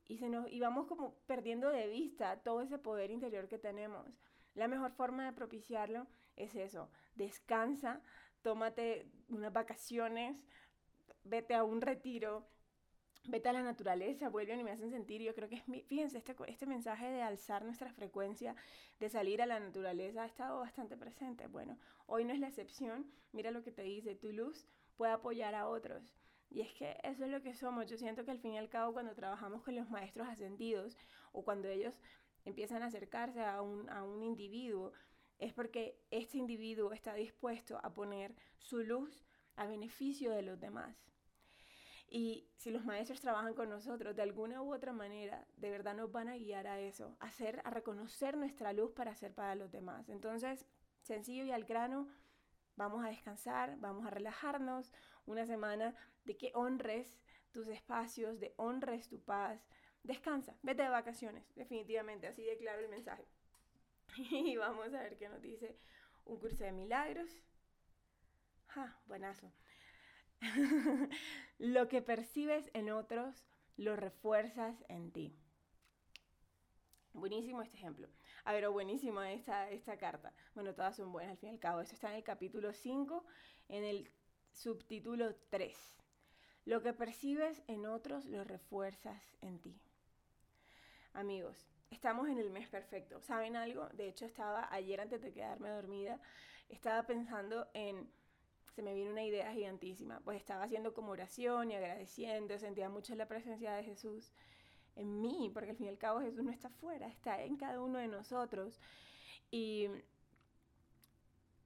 y, 0.08 0.18
se 0.18 0.28
nos, 0.28 0.50
y 0.50 0.60
vamos 0.60 0.86
como 0.86 1.14
perdiendo 1.26 1.70
de 1.70 1.88
vista 1.88 2.40
todo 2.42 2.60
ese 2.62 2.78
poder 2.78 3.10
interior 3.10 3.48
que 3.48 3.58
tenemos. 3.58 4.08
La 4.54 4.68
mejor 4.68 4.92
forma 4.92 5.26
de 5.26 5.32
propiciarlo 5.32 6.06
es 6.36 6.54
eso, 6.54 6.90
descansa, 7.14 8.00
tómate 8.42 9.10
unas 9.28 9.52
vacaciones, 9.52 10.36
vete 11.24 11.54
a 11.54 11.64
un 11.64 11.80
retiro, 11.80 12.48
vete 13.28 13.48
a 13.48 13.52
la 13.52 13.62
naturaleza, 13.62 14.28
vuelven 14.28 14.60
y 14.60 14.64
me 14.64 14.70
hacen 14.70 14.90
sentir. 14.90 15.22
Yo 15.22 15.34
creo 15.34 15.48
que 15.48 15.56
es, 15.56 15.86
fíjense, 15.86 16.18
este, 16.18 16.34
este 16.46 16.66
mensaje 16.66 17.10
de 17.10 17.22
alzar 17.22 17.64
nuestra 17.64 17.92
frecuencia, 17.92 18.54
de 19.00 19.08
salir 19.08 19.42
a 19.42 19.46
la 19.46 19.60
naturaleza, 19.60 20.22
ha 20.22 20.26
estado 20.26 20.60
bastante 20.60 20.96
presente. 20.96 21.46
Bueno, 21.46 21.78
hoy 22.06 22.24
no 22.24 22.32
es 22.32 22.40
la 22.40 22.48
excepción. 22.48 23.10
Mira 23.32 23.50
lo 23.50 23.62
que 23.62 23.72
te 23.72 23.82
dice, 23.82 24.14
tu 24.14 24.32
luz 24.32 24.66
puede 24.96 25.12
apoyar 25.12 25.54
a 25.54 25.68
otros. 25.68 26.14
Y 26.50 26.60
es 26.60 26.72
que 26.74 26.96
eso 27.02 27.24
es 27.24 27.30
lo 27.30 27.42
que 27.42 27.54
somos. 27.54 27.86
Yo 27.86 27.96
siento 27.96 28.24
que 28.24 28.30
al 28.30 28.38
fin 28.38 28.54
y 28.54 28.58
al 28.58 28.68
cabo 28.68 28.92
cuando 28.92 29.14
trabajamos 29.14 29.62
con 29.62 29.74
los 29.74 29.90
maestros 29.90 30.28
ascendidos 30.28 30.96
o 31.32 31.44
cuando 31.44 31.68
ellos 31.68 32.00
empiezan 32.44 32.82
a 32.82 32.86
acercarse 32.86 33.40
a 33.44 33.60
un, 33.62 33.90
a 33.90 34.04
un 34.04 34.22
individuo, 34.22 34.92
es 35.38 35.52
porque 35.52 35.98
este 36.10 36.38
individuo 36.38 36.92
está 36.92 37.14
dispuesto 37.14 37.78
a 37.82 37.92
poner 37.92 38.34
su 38.58 38.78
luz 38.78 39.26
a 39.56 39.66
beneficio 39.66 40.30
de 40.30 40.42
los 40.42 40.60
demás. 40.60 40.96
Y 42.08 42.48
si 42.56 42.70
los 42.70 42.84
maestros 42.84 43.20
trabajan 43.20 43.54
con 43.54 43.68
nosotros 43.68 44.14
de 44.14 44.22
alguna 44.22 44.62
u 44.62 44.72
otra 44.72 44.92
manera, 44.92 45.44
de 45.56 45.70
verdad 45.70 45.94
nos 45.94 46.12
van 46.12 46.28
a 46.28 46.36
guiar 46.36 46.66
a 46.66 46.80
eso, 46.80 47.16
a, 47.18 47.26
hacer, 47.26 47.60
a 47.64 47.70
reconocer 47.70 48.36
nuestra 48.36 48.72
luz 48.72 48.92
para 48.92 49.10
hacer 49.10 49.34
para 49.34 49.56
los 49.56 49.72
demás. 49.72 50.08
Entonces, 50.08 50.66
sencillo 51.02 51.44
y 51.44 51.50
al 51.50 51.64
grano, 51.64 52.08
vamos 52.76 53.04
a 53.04 53.08
descansar, 53.08 53.76
vamos 53.78 54.06
a 54.06 54.10
relajarnos, 54.10 54.92
una 55.26 55.46
semana 55.46 55.94
de 56.24 56.36
que 56.36 56.52
honres 56.54 57.20
tus 57.50 57.66
espacios, 57.68 58.38
de 58.38 58.54
honres 58.56 59.08
tu 59.08 59.20
paz. 59.20 59.66
Descansa, 60.04 60.56
vete 60.62 60.84
de 60.84 60.88
vacaciones, 60.88 61.52
definitivamente, 61.56 62.28
así 62.28 62.44
de 62.44 62.56
claro 62.56 62.80
el 62.80 62.88
mensaje. 62.88 63.26
y 64.30 64.56
vamos 64.56 64.94
a 64.94 65.02
ver 65.02 65.16
qué 65.16 65.28
nos 65.28 65.42
dice 65.42 65.76
un 66.24 66.38
curso 66.38 66.62
de 66.62 66.72
milagros. 66.72 67.30
Ja, 68.68 69.00
buenazo. 69.06 69.52
lo 71.58 71.88
que 71.88 72.02
percibes 72.02 72.70
en 72.74 72.90
otros, 72.90 73.44
lo 73.76 73.96
refuerzas 73.96 74.84
en 74.88 75.10
ti. 75.12 75.36
Buenísimo 77.12 77.62
este 77.62 77.76
ejemplo. 77.78 78.08
A 78.44 78.52
ver, 78.52 78.68
buenísimo 78.68 79.22
esta, 79.22 79.70
esta 79.70 79.96
carta. 79.96 80.34
Bueno, 80.54 80.74
todas 80.74 80.96
son 80.96 81.12
buenas 81.12 81.32
al 81.32 81.38
fin 81.38 81.48
y 81.48 81.52
al 81.52 81.58
cabo. 81.58 81.80
Esto 81.80 81.94
está 81.94 82.10
en 82.10 82.16
el 82.16 82.24
capítulo 82.24 82.72
5, 82.72 83.24
en 83.68 83.84
el 83.84 84.10
subtítulo 84.52 85.34
3. 85.48 85.76
Lo 86.66 86.82
que 86.82 86.92
percibes 86.92 87.62
en 87.68 87.86
otros, 87.86 88.26
lo 88.26 88.44
refuerzas 88.44 89.36
en 89.40 89.60
ti. 89.60 89.80
Amigos, 91.12 91.66
estamos 91.90 92.28
en 92.28 92.38
el 92.38 92.50
mes 92.50 92.68
perfecto. 92.68 93.20
¿Saben 93.22 93.56
algo? 93.56 93.88
De 93.94 94.08
hecho, 94.08 94.26
estaba 94.26 94.68
ayer 94.70 95.00
antes 95.00 95.22
de 95.22 95.32
quedarme 95.32 95.70
dormida, 95.70 96.20
estaba 96.68 97.04
pensando 97.04 97.68
en 97.72 98.10
se 98.76 98.82
me 98.82 98.92
vino 98.92 99.10
una 99.10 99.24
idea 99.24 99.50
gigantísima. 99.52 100.20
Pues 100.20 100.36
estaba 100.36 100.64
haciendo 100.64 100.92
como 100.92 101.12
oración 101.12 101.70
y 101.70 101.74
agradeciendo, 101.74 102.58
sentía 102.58 102.90
mucho 102.90 103.14
la 103.14 103.26
presencia 103.26 103.72
de 103.72 103.82
Jesús 103.82 104.34
en 104.96 105.22
mí, 105.22 105.50
porque 105.52 105.70
al 105.70 105.76
fin 105.76 105.86
y 105.86 105.88
al 105.88 105.96
cabo 105.96 106.20
Jesús 106.20 106.44
no 106.44 106.50
está 106.50 106.68
fuera, 106.68 107.08
está 107.08 107.42
en 107.42 107.56
cada 107.56 107.80
uno 107.80 107.98
de 107.98 108.06
nosotros. 108.06 108.78
Y 109.50 109.88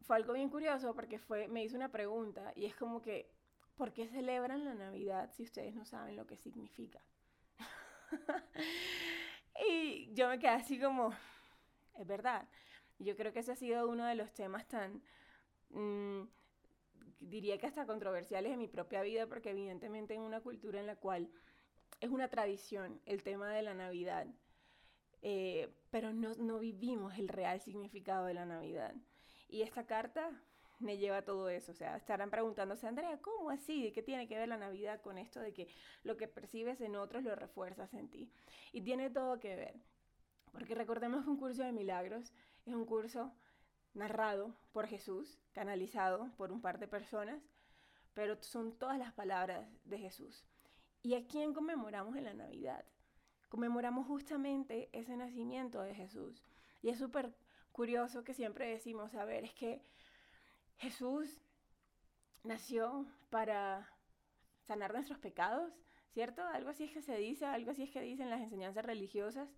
fue 0.02 0.14
algo 0.14 0.34
bien 0.34 0.50
curioso 0.50 0.94
porque 0.94 1.18
fue, 1.18 1.48
me 1.48 1.64
hizo 1.64 1.76
una 1.76 1.90
pregunta 1.90 2.52
y 2.54 2.66
es 2.66 2.76
como 2.76 3.02
que, 3.02 3.28
¿por 3.74 3.92
qué 3.92 4.06
celebran 4.06 4.64
la 4.64 4.74
Navidad 4.74 5.32
si 5.32 5.42
ustedes 5.42 5.74
no 5.74 5.84
saben 5.84 6.14
lo 6.14 6.28
que 6.28 6.36
significa? 6.36 7.00
y 9.68 10.14
yo 10.14 10.28
me 10.28 10.38
quedé 10.38 10.50
así 10.50 10.78
como, 10.78 11.12
es 11.98 12.06
verdad. 12.06 12.48
Yo 13.00 13.16
creo 13.16 13.32
que 13.32 13.40
ese 13.40 13.50
ha 13.50 13.56
sido 13.56 13.88
uno 13.88 14.06
de 14.06 14.14
los 14.14 14.32
temas 14.32 14.68
tan... 14.68 15.02
Mm, 15.70 16.22
diría 17.20 17.58
que 17.58 17.66
hasta 17.66 17.86
controversiales 17.86 18.52
en 18.52 18.58
mi 18.58 18.68
propia 18.68 19.02
vida, 19.02 19.26
porque 19.26 19.50
evidentemente 19.50 20.14
en 20.14 20.22
una 20.22 20.40
cultura 20.40 20.80
en 20.80 20.86
la 20.86 20.96
cual 20.96 21.30
es 22.00 22.10
una 22.10 22.28
tradición 22.28 23.00
el 23.06 23.22
tema 23.22 23.52
de 23.52 23.62
la 23.62 23.74
Navidad, 23.74 24.26
eh, 25.22 25.68
pero 25.90 26.12
no, 26.12 26.34
no 26.34 26.58
vivimos 26.58 27.18
el 27.18 27.28
real 27.28 27.60
significado 27.60 28.26
de 28.26 28.34
la 28.34 28.46
Navidad. 28.46 28.94
Y 29.48 29.62
esta 29.62 29.86
carta 29.86 30.30
me 30.80 30.96
lleva 30.96 31.18
a 31.18 31.24
todo 31.24 31.48
eso. 31.48 31.72
O 31.72 31.74
sea, 31.74 31.96
estarán 31.96 32.30
preguntándose, 32.30 32.86
Andrea, 32.86 33.18
¿cómo 33.20 33.50
así? 33.50 33.92
¿Qué 33.92 34.02
tiene 34.02 34.26
que 34.26 34.38
ver 34.38 34.48
la 34.48 34.56
Navidad 34.56 35.00
con 35.00 35.18
esto 35.18 35.40
de 35.40 35.52
que 35.52 35.68
lo 36.02 36.16
que 36.16 36.26
percibes 36.26 36.80
en 36.80 36.96
otros 36.96 37.22
lo 37.22 37.34
refuerzas 37.36 37.92
en 37.94 38.08
ti? 38.08 38.30
Y 38.72 38.80
tiene 38.80 39.10
todo 39.10 39.38
que 39.38 39.54
ver. 39.54 39.74
Porque 40.52 40.74
recordemos 40.74 41.24
que 41.24 41.30
un 41.30 41.36
curso 41.36 41.62
de 41.62 41.72
milagros 41.72 42.32
es 42.66 42.74
un 42.74 42.84
curso 42.84 43.32
narrado 43.94 44.54
por 44.72 44.86
Jesús, 44.86 45.38
canalizado 45.52 46.30
por 46.36 46.52
un 46.52 46.60
par 46.60 46.78
de 46.78 46.88
personas, 46.88 47.42
pero 48.14 48.40
son 48.42 48.78
todas 48.78 48.98
las 48.98 49.12
palabras 49.12 49.68
de 49.84 49.98
Jesús. 49.98 50.44
¿Y 51.02 51.14
a 51.14 51.26
quién 51.26 51.54
conmemoramos 51.54 52.16
en 52.16 52.24
la 52.24 52.34
Navidad? 52.34 52.84
Conmemoramos 53.48 54.06
justamente 54.06 54.90
ese 54.92 55.16
nacimiento 55.16 55.82
de 55.82 55.94
Jesús. 55.94 56.44
Y 56.82 56.90
es 56.90 56.98
súper 56.98 57.34
curioso 57.72 58.24
que 58.24 58.34
siempre 58.34 58.68
decimos, 58.68 59.14
a 59.14 59.24
ver, 59.24 59.44
es 59.44 59.54
que 59.54 59.82
Jesús 60.76 61.40
nació 62.42 63.06
para 63.30 63.88
sanar 64.66 64.92
nuestros 64.92 65.18
pecados, 65.18 65.72
¿cierto? 66.12 66.42
Algo 66.42 66.70
así 66.70 66.84
es 66.84 66.92
que 66.92 67.02
se 67.02 67.16
dice, 67.16 67.46
algo 67.46 67.70
así 67.70 67.82
es 67.82 67.90
que 67.90 68.00
dicen 68.00 68.30
las 68.30 68.40
enseñanzas 68.40 68.84
religiosas. 68.84 69.48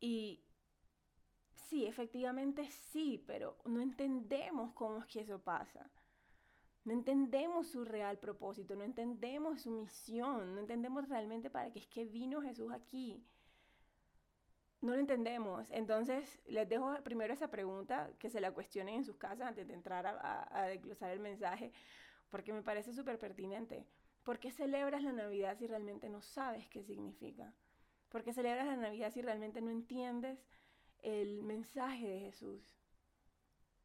Y 0.00 0.44
sí, 1.68 1.86
efectivamente 1.86 2.68
sí, 2.90 3.22
pero 3.26 3.56
no 3.64 3.80
entendemos 3.80 4.72
cómo 4.72 4.98
es 4.98 5.06
que 5.06 5.20
eso 5.20 5.38
pasa. 5.38 5.90
No 6.84 6.92
entendemos 6.92 7.68
su 7.68 7.84
real 7.84 8.18
propósito, 8.18 8.74
no 8.74 8.84
entendemos 8.84 9.62
su 9.62 9.70
misión, 9.70 10.54
no 10.54 10.60
entendemos 10.60 11.08
realmente 11.08 11.50
para 11.50 11.70
qué 11.70 11.80
es 11.80 11.86
que 11.86 12.04
vino 12.04 12.40
Jesús 12.40 12.72
aquí. 12.72 13.22
No 14.80 14.94
lo 14.94 15.00
entendemos. 15.00 15.70
Entonces, 15.70 16.40
les 16.46 16.68
dejo 16.68 16.94
primero 17.02 17.34
esa 17.34 17.50
pregunta, 17.50 18.10
que 18.18 18.30
se 18.30 18.40
la 18.40 18.52
cuestionen 18.52 18.94
en 18.94 19.04
sus 19.04 19.16
casas 19.16 19.48
antes 19.48 19.66
de 19.66 19.74
entrar 19.74 20.06
a, 20.06 20.48
a, 20.50 20.66
desglosar 20.68 21.10
el 21.10 21.20
mensaje, 21.20 21.72
porque 22.30 22.52
me 22.52 22.62
parece 22.62 22.92
súper 22.92 23.18
pertinente. 23.18 23.84
¿Por 24.22 24.38
qué 24.38 24.50
celebras 24.50 25.02
la 25.02 25.12
Navidad 25.12 25.58
si 25.58 25.66
realmente 25.66 26.08
no 26.08 26.22
sabes 26.22 26.68
qué 26.68 26.84
significa? 26.84 27.52
¿Por 28.08 28.22
qué 28.22 28.32
celebras 28.32 28.66
la 28.66 28.76
Navidad 28.76 29.12
si 29.12 29.20
realmente 29.20 29.60
no 29.60 29.70
entiendes 29.70 30.38
el 31.02 31.42
mensaje 31.42 32.06
de 32.06 32.20
Jesús. 32.20 32.76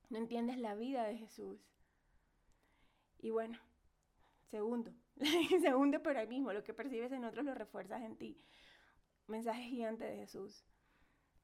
No 0.09 0.17
entiendes 0.17 0.57
la 0.57 0.75
vida 0.75 1.03
de 1.05 1.17
Jesús. 1.17 1.59
Y 3.19 3.29
bueno, 3.29 3.57
segundo, 4.51 4.91
segundo 5.61 6.03
por 6.03 6.17
ahí 6.17 6.27
mismo, 6.27 6.53
lo 6.53 6.63
que 6.63 6.73
percibes 6.73 7.11
en 7.11 7.25
otros 7.25 7.45
lo 7.45 7.53
refuerzas 7.53 8.01
en 8.03 8.17
ti. 8.17 8.37
Mensaje 9.27 9.63
gigante 9.63 10.03
de 10.03 10.17
Jesús. 10.17 10.65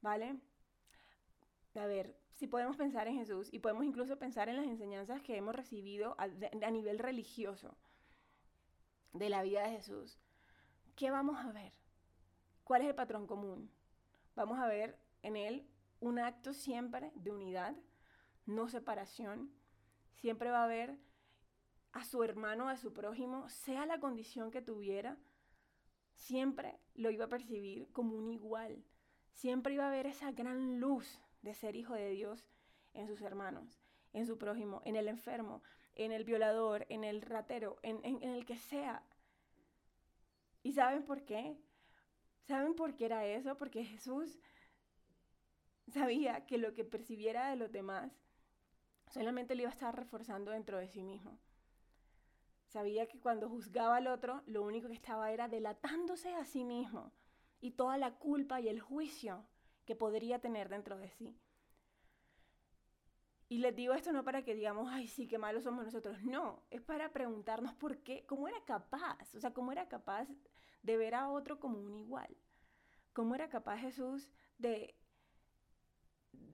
¿Vale? 0.02 0.40
A 1.76 1.86
ver, 1.86 2.16
si 2.34 2.48
podemos 2.48 2.78
pensar 2.78 3.08
en 3.08 3.16
Jesús 3.16 3.50
y 3.52 3.60
podemos 3.60 3.86
incluso 3.86 4.18
pensar 4.18 4.50
en 4.50 4.58
las 4.58 4.66
enseñanzas 4.66 5.22
que 5.22 5.38
hemos 5.38 5.56
recibido 5.56 6.16
a, 6.18 6.24
a 6.24 6.72
nivel 6.72 7.00
religioso 7.00 7.78
de 9.14 9.30
la 9.30 9.42
vida 9.42 9.64
de 9.64 9.78
Jesús, 9.78 10.20
¿qué 10.96 11.12
vamos 11.12 11.38
a 11.44 11.52
ver? 11.52 11.74
¿Cuál 12.64 12.82
es 12.82 12.90
el 12.90 12.96
patrón 12.96 13.28
común? 13.28 13.72
Vamos 14.36 14.60
a 14.60 14.68
ver 14.68 14.98
en 15.22 15.36
él 15.36 15.68
un 16.00 16.20
acto 16.20 16.54
siempre 16.54 17.12
de 17.16 17.32
unidad, 17.32 17.76
no 18.46 18.70
separación. 18.70 19.52
Siempre 20.16 20.52
va 20.52 20.62
a 20.62 20.66
haber 20.66 20.98
a 21.92 22.04
su 22.04 22.24
hermano, 22.24 22.70
a 22.70 22.78
su 22.78 22.94
prójimo, 22.94 23.50
sea 23.50 23.86
la 23.86 24.00
condición 24.00 24.52
que 24.52 24.62
tuviera, 24.62 25.18
siempre 26.14 26.80
lo 26.94 27.10
iba 27.10 27.26
a 27.26 27.30
percibir 27.30 27.92
como 27.92 28.16
un 28.16 28.30
igual. 28.30 28.84
Siempre 29.32 29.74
iba 29.74 29.86
a 29.86 29.88
haber 29.88 30.06
esa 30.06 30.32
gran 30.32 30.80
luz 30.80 31.22
de 31.42 31.54
ser 31.54 31.76
hijo 31.76 31.94
de 31.94 32.10
Dios 32.10 32.48
en 32.94 33.08
sus 33.08 33.22
hermanos, 33.22 33.82
en 34.14 34.26
su 34.26 34.38
prójimo, 34.38 34.82
en 34.86 34.96
el 34.96 35.08
enfermo, 35.08 35.64
en 35.96 36.12
el 36.12 36.26
violador, 36.26 36.86
en 36.90 37.04
el 37.04 37.22
ratero, 37.22 37.78
en 37.84 38.04
el 38.24 38.46
que 38.46 38.58
sea. 38.58 39.04
¿Y 40.62 40.74
saben 40.74 41.04
por 41.04 41.24
qué? 41.24 41.58
¿Saben 42.42 42.76
por 42.76 42.96
qué 42.96 43.06
era 43.06 43.26
eso? 43.26 43.58
Porque 43.58 43.86
Jesús 43.86 44.40
sabía 45.92 46.46
que 46.46 46.58
lo 46.58 46.74
que 46.74 46.84
percibiera 46.84 47.50
de 47.50 47.56
los 47.56 47.72
demás 47.72 48.12
solamente 49.10 49.56
le 49.56 49.64
iba 49.64 49.70
a 49.70 49.74
estar 49.74 49.96
reforzando 49.96 50.52
dentro 50.52 50.78
de 50.78 50.88
sí 50.88 51.04
mismo. 51.04 51.40
Sabía 52.68 53.08
que 53.08 53.20
cuando 53.20 53.50
juzgaba 53.50 53.98
al 53.98 54.08
otro, 54.08 54.44
lo 54.46 54.64
único 54.64 54.88
que 54.88 54.94
estaba 54.94 55.32
era 55.32 55.48
delatándose 55.48 56.34
a 56.36 56.46
sí 56.46 56.64
mismo 56.64 57.12
y 57.60 57.72
toda 57.72 57.98
la 57.98 58.16
culpa 58.16 58.62
y 58.62 58.68
el 58.68 58.80
juicio 58.80 59.48
que 59.86 59.96
podría 59.96 60.40
tener 60.40 60.70
dentro 60.70 60.98
de 60.98 61.10
sí. 61.10 61.36
Y 63.48 63.58
les 63.58 63.76
digo 63.76 63.96
esto 63.96 64.14
no 64.14 64.24
para 64.24 64.44
que 64.44 64.54
digamos, 64.54 64.88
ay, 64.92 65.08
sí, 65.08 65.28
qué 65.28 65.40
malos 65.40 65.64
somos 65.64 65.84
nosotros. 65.84 66.24
No, 66.24 66.62
es 66.70 66.82
para 66.82 67.12
preguntarnos 67.12 67.74
por 67.74 67.98
qué, 68.04 68.24
cómo 68.28 68.48
era 68.48 68.64
capaz, 68.66 69.34
o 69.34 69.40
sea, 69.40 69.52
cómo 69.52 69.72
era 69.72 69.88
capaz 69.88 70.28
de 70.84 70.98
ver 70.98 71.16
a 71.16 71.30
otro 71.30 71.60
como 71.60 71.80
un 71.80 71.96
igual. 71.96 72.38
Cómo 73.14 73.34
era 73.34 73.50
capaz 73.50 73.78
Jesús 73.80 74.30
de 74.60 74.96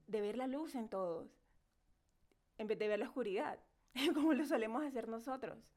de 0.08 0.22
ver 0.22 0.38
la 0.38 0.48
luz 0.48 0.76
en 0.76 0.90
todos, 0.90 1.30
en 2.58 2.68
vez 2.68 2.80
de 2.80 2.88
ver 2.88 3.00
la 3.00 3.08
oscuridad, 3.08 3.60
como 4.14 4.34
lo 4.34 4.46
solemos 4.46 4.84
hacer 4.84 5.08
nosotros. 5.08 5.72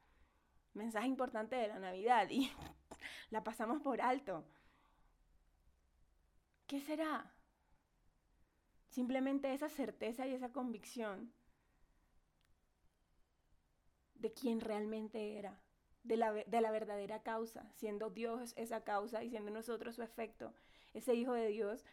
Mensaje 0.75 1.09
importante 1.09 1.57
de 1.57 1.69
la 1.69 1.79
Navidad. 1.79 2.29
Y 2.31 2.53
la 3.31 3.43
pasamos 3.43 3.81
por 3.83 4.01
alto. 4.01 4.45
¿Qué 6.67 6.81
será? 6.81 7.33
Simplemente 8.89 9.53
esa 9.55 9.69
certeza 9.69 10.27
y 10.27 10.35
esa 10.35 10.53
convicción 10.53 11.33
de 14.15 14.33
quién 14.33 14.61
realmente 14.61 15.39
era, 15.39 15.61
de 16.03 16.17
la, 16.17 16.33
de 16.33 16.61
la, 16.61 16.71
verdadera 16.71 17.23
causa, 17.23 17.71
siendo 17.75 18.11
Dios 18.11 18.53
esa 18.57 18.83
causa 18.83 19.23
y 19.23 19.31
siendo 19.31 19.51
nosotros 19.51 19.95
su 19.95 20.03
efecto, 20.03 20.53
ese 20.93 21.15
Hijo 21.15 21.33
de 21.33 21.49
Dios, 21.49 21.85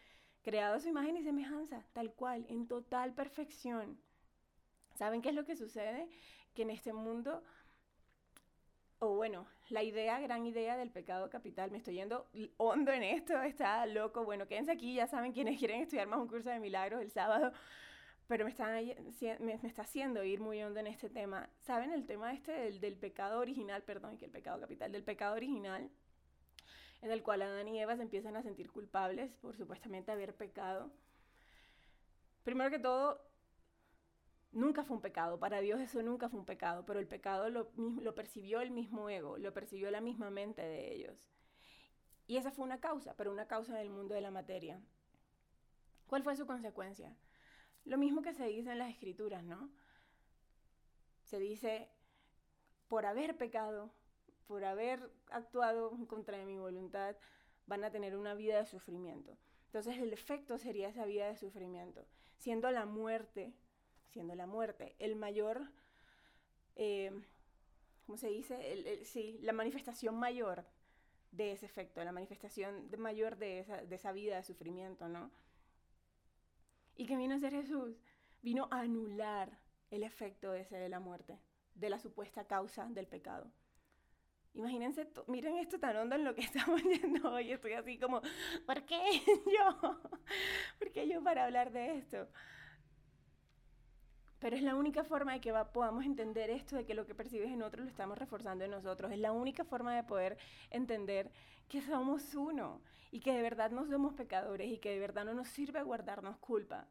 creado 0.46 0.78
su 0.78 0.88
imagen 0.88 1.16
y 1.16 1.24
semejanza, 1.24 1.82
tal 1.92 2.12
cual, 2.12 2.46
en 2.48 2.68
total 2.68 3.12
perfección. 3.12 3.98
¿Saben 4.94 5.20
qué 5.20 5.30
es 5.30 5.34
lo 5.34 5.44
que 5.44 5.56
sucede? 5.56 6.08
Que 6.54 6.62
en 6.62 6.70
este 6.70 6.92
mundo, 6.92 7.42
o 9.00 9.16
bueno, 9.16 9.48
la 9.70 9.82
idea, 9.82 10.20
gran 10.20 10.46
idea 10.46 10.76
del 10.76 10.92
pecado 10.92 11.28
capital, 11.30 11.72
me 11.72 11.78
estoy 11.78 11.94
yendo 11.94 12.28
hondo 12.58 12.92
en 12.92 13.02
esto, 13.02 13.42
está 13.42 13.84
loco. 13.86 14.24
Bueno, 14.24 14.46
quédense 14.46 14.70
aquí, 14.70 14.94
ya 14.94 15.08
saben 15.08 15.32
quienes 15.32 15.58
quieren 15.58 15.82
estudiar 15.82 16.06
más 16.06 16.20
un 16.20 16.28
curso 16.28 16.48
de 16.48 16.60
milagros 16.60 17.02
el 17.02 17.10
sábado, 17.10 17.50
pero 18.28 18.44
me, 18.44 18.50
está, 18.52 18.70
me, 19.40 19.54
está 19.54 19.82
haciendo 19.82 20.22
ir 20.22 20.38
muy 20.38 20.62
hondo 20.62 20.78
en 20.78 20.86
este 20.86 21.10
tema. 21.10 21.50
¿Saben 21.58 21.90
el 21.90 22.06
tema 22.06 22.32
este 22.32 22.52
del, 22.52 22.78
del 22.78 22.94
pecado 22.94 23.40
original, 23.40 23.82
perdón, 23.82 24.16
que 24.16 24.26
el 24.26 24.30
pecado 24.30 24.60
capital, 24.60 24.92
del 24.92 25.02
pecado 25.02 25.34
original? 25.34 25.90
En 27.02 27.10
el 27.10 27.22
cual 27.22 27.42
Adán 27.42 27.68
y 27.68 27.80
Eva 27.80 27.96
se 27.96 28.02
empiezan 28.02 28.36
a 28.36 28.42
sentir 28.42 28.70
culpables 28.70 29.34
por 29.36 29.56
supuestamente 29.56 30.12
haber 30.12 30.34
pecado. 30.34 30.90
Primero 32.42 32.70
que 32.70 32.78
todo, 32.78 33.20
nunca 34.52 34.84
fue 34.84 34.96
un 34.96 35.02
pecado. 35.02 35.38
Para 35.38 35.60
Dios 35.60 35.80
eso 35.80 36.02
nunca 36.02 36.28
fue 36.28 36.40
un 36.40 36.46
pecado, 36.46 36.84
pero 36.86 36.98
el 36.98 37.06
pecado 37.06 37.48
lo, 37.50 38.14
percibió 38.14 38.60
el 38.60 38.70
mismo 38.70 39.08
ego, 39.08 39.38
lo 39.38 39.52
percibió 39.52 39.90
la 39.90 40.00
misma 40.00 40.30
mente 40.30 40.62
de 40.62 40.94
ellos. 40.94 41.30
Y 42.26 42.38
esa 42.38 42.50
fue 42.50 42.64
una 42.64 42.80
causa, 42.80 43.14
pero 43.16 43.30
una 43.30 43.46
causa 43.46 43.76
del 43.76 43.90
mundo 43.90 44.14
de 44.14 44.20
la 44.20 44.30
materia. 44.30 44.80
¿Cuál 46.06 46.22
fue 46.22 46.36
su 46.36 46.46
consecuencia? 46.46 47.16
Lo 47.84 47.98
mismo 47.98 48.22
que 48.22 48.34
se 48.34 48.46
dice 48.46 48.72
en 48.72 48.78
las 48.78 48.90
escrituras, 48.90 49.44
¿no? 49.44 49.70
Se 51.22 51.38
dice, 51.38 51.88
por 52.88 53.06
haber 53.06 53.36
pecado, 53.36 53.92
por 54.46 54.64
haber 54.64 55.10
actuado 55.30 55.96
contra 56.08 56.44
mi 56.44 56.58
voluntad, 56.58 57.16
van 57.66 57.84
a 57.84 57.90
tener 57.90 58.16
una 58.16 58.34
vida 58.34 58.58
de 58.58 58.66
sufrimiento. 58.66 59.36
Entonces 59.66 59.98
el 59.98 60.12
efecto 60.12 60.58
sería 60.58 60.88
esa 60.88 61.04
vida 61.04 61.26
de 61.26 61.36
sufrimiento, 61.36 62.06
siendo 62.38 62.70
la 62.70 62.86
muerte 62.86 63.54
siendo 64.16 64.34
la 64.34 64.46
muerte. 64.46 64.96
El 64.98 65.14
mayor, 65.14 65.70
eh, 66.74 67.12
¿cómo 68.06 68.16
se 68.16 68.28
dice? 68.28 69.04
sí, 69.04 69.38
la 69.42 69.52
manifestación 69.52 70.14
mayor 70.14 70.64
de 71.32 71.52
ese 71.52 71.66
efecto, 71.66 72.02
la 72.02 72.12
manifestación 72.12 72.88
mayor 72.96 73.36
de 73.36 73.60
esa, 73.60 73.82
de 73.82 73.94
esa 73.94 74.12
vida 74.12 74.36
de 74.36 74.42
sufrimiento, 74.42 75.08
¿no? 75.08 75.30
¿Y 76.94 77.04
qué 77.04 77.16
vino 77.16 77.34
a 77.34 77.36
hacer 77.36 77.52
Jesús? 77.52 78.00
Vino 78.42 78.68
a 78.70 78.80
anular 78.80 79.58
el 79.90 80.02
efecto 80.02 80.54
ese 80.54 80.76
de 80.76 80.88
la 80.88 80.98
muerte, 80.98 81.38
de 81.74 81.90
la 81.90 81.98
supuesta 81.98 82.46
causa 82.46 82.86
del 82.86 83.06
pecado. 83.06 83.52
Imagínense, 84.56 85.06
miren 85.26 85.58
esto 85.58 85.78
tan 85.78 85.96
hondo 85.96 86.14
en 86.16 86.24
lo 86.24 86.34
que 86.34 86.40
estamos 86.50 86.82
yendo 86.82 87.30
hoy. 87.30 87.52
Estoy 87.52 87.74
así 87.74 87.98
como, 87.98 88.22
¿por 88.64 88.82
qué 88.84 88.98
yo? 89.46 90.00
¿Por 90.78 90.90
qué 90.92 91.06
yo 91.08 91.22
para 91.22 91.44
hablar 91.44 91.70
de 91.72 91.98
esto? 91.98 92.28
Pero 94.38 94.56
es 94.56 94.62
la 94.62 94.74
única 94.74 95.04
forma 95.04 95.32
de 95.34 95.40
que 95.40 95.52
podamos 95.72 96.04
entender 96.04 96.50
esto 96.50 96.76
de 96.76 96.84
que 96.84 96.94
lo 96.94 97.06
que 97.06 97.14
percibes 97.14 97.50
en 97.50 97.62
otro 97.62 97.82
lo 97.82 97.88
estamos 97.88 98.18
reforzando 98.18 98.64
en 98.64 98.70
nosotros. 98.70 99.12
Es 99.12 99.18
la 99.18 99.32
única 99.32 99.64
forma 99.64 99.94
de 99.94 100.04
poder 100.04 100.38
entender 100.70 101.30
que 101.68 101.82
somos 101.82 102.34
uno 102.34 102.82
y 103.10 103.20
que 103.20 103.32
de 103.32 103.42
verdad 103.42 103.70
no 103.70 103.86
somos 103.86 104.14
pecadores 104.14 104.70
y 104.70 104.78
que 104.78 104.90
de 104.90 104.98
verdad 104.98 105.24
no 105.24 105.34
nos 105.34 105.48
sirve 105.48 105.82
guardarnos 105.82 106.36
culpa. 106.38 106.86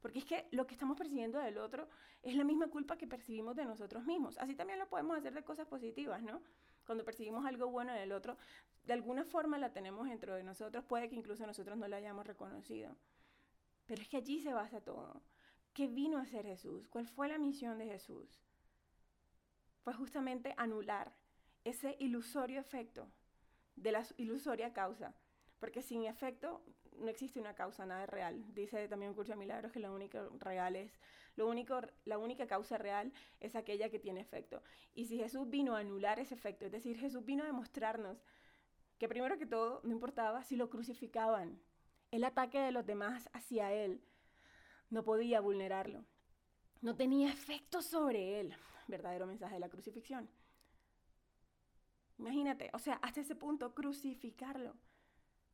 Porque 0.00 0.18
es 0.18 0.24
que 0.24 0.48
lo 0.50 0.66
que 0.66 0.74
estamos 0.74 0.96
percibiendo 0.96 1.38
del 1.38 1.58
otro 1.58 1.88
es 2.22 2.34
la 2.34 2.44
misma 2.44 2.68
culpa 2.68 2.96
que 2.96 3.06
percibimos 3.06 3.54
de 3.56 3.64
nosotros 3.64 4.04
mismos. 4.04 4.36
Así 4.38 4.54
también 4.54 4.78
lo 4.78 4.88
podemos 4.88 5.16
hacer 5.16 5.32
de 5.32 5.44
cosas 5.44 5.66
positivas, 5.66 6.22
¿no? 6.22 6.42
Cuando 6.84 7.04
percibimos 7.04 7.44
algo 7.46 7.68
bueno 7.68 7.92
del 7.92 8.12
otro, 8.12 8.36
de 8.84 8.92
alguna 8.92 9.24
forma 9.24 9.58
la 9.58 9.72
tenemos 9.72 10.08
dentro 10.08 10.34
de 10.34 10.42
nosotros, 10.42 10.84
puede 10.84 11.08
que 11.08 11.14
incluso 11.14 11.46
nosotros 11.46 11.78
no 11.78 11.88
la 11.88 11.96
hayamos 11.96 12.26
reconocido. 12.26 12.96
Pero 13.86 14.02
es 14.02 14.08
que 14.08 14.16
allí 14.16 14.40
se 14.40 14.52
basa 14.52 14.80
todo. 14.80 15.22
¿Qué 15.72 15.86
vino 15.86 16.18
a 16.18 16.22
hacer 16.22 16.44
Jesús? 16.44 16.88
¿Cuál 16.88 17.06
fue 17.06 17.28
la 17.28 17.38
misión 17.38 17.78
de 17.78 17.86
Jesús? 17.86 18.40
Fue 19.82 19.94
justamente 19.94 20.54
anular 20.56 21.14
ese 21.64 21.96
ilusorio 21.98 22.60
efecto 22.60 23.08
de 23.76 23.92
la 23.92 24.04
ilusoria 24.16 24.72
causa, 24.72 25.14
porque 25.58 25.82
sin 25.82 26.04
efecto 26.04 26.62
no 26.98 27.08
existe 27.08 27.40
una 27.40 27.54
causa, 27.54 27.86
nada 27.86 28.06
real. 28.06 28.44
Dice 28.52 28.88
también 28.88 29.10
un 29.10 29.16
curso 29.16 29.32
de 29.32 29.38
milagros 29.38 29.72
que 29.72 29.80
lo 29.80 29.94
único 29.94 30.18
real 30.38 30.76
es, 30.76 30.98
lo 31.36 31.48
único, 31.48 31.80
la 32.04 32.18
única 32.18 32.46
causa 32.46 32.78
real 32.78 33.12
es 33.40 33.56
aquella 33.56 33.88
que 33.88 33.98
tiene 33.98 34.20
efecto. 34.20 34.62
Y 34.94 35.06
si 35.06 35.18
Jesús 35.18 35.48
vino 35.48 35.74
a 35.74 35.80
anular 35.80 36.18
ese 36.18 36.34
efecto, 36.34 36.66
es 36.66 36.72
decir, 36.72 36.98
Jesús 36.98 37.24
vino 37.24 37.42
a 37.42 37.46
demostrarnos 37.46 38.22
que 38.98 39.08
primero 39.08 39.38
que 39.38 39.46
todo 39.46 39.80
no 39.82 39.92
importaba 39.92 40.44
si 40.44 40.56
lo 40.56 40.68
crucificaban, 40.68 41.60
el 42.10 42.24
ataque 42.24 42.60
de 42.60 42.72
los 42.72 42.84
demás 42.84 43.30
hacia 43.32 43.72
él 43.72 44.02
no 44.90 45.02
podía 45.02 45.40
vulnerarlo. 45.40 46.04
No 46.82 46.94
tenía 46.94 47.30
efecto 47.30 47.80
sobre 47.80 48.40
él. 48.40 48.54
Verdadero 48.86 49.26
mensaje 49.26 49.54
de 49.54 49.60
la 49.60 49.70
crucifixión. 49.70 50.28
Imagínate, 52.18 52.70
o 52.74 52.78
sea, 52.78 52.94
hasta 52.96 53.20
ese 53.20 53.34
punto, 53.34 53.74
crucificarlo. 53.74 54.76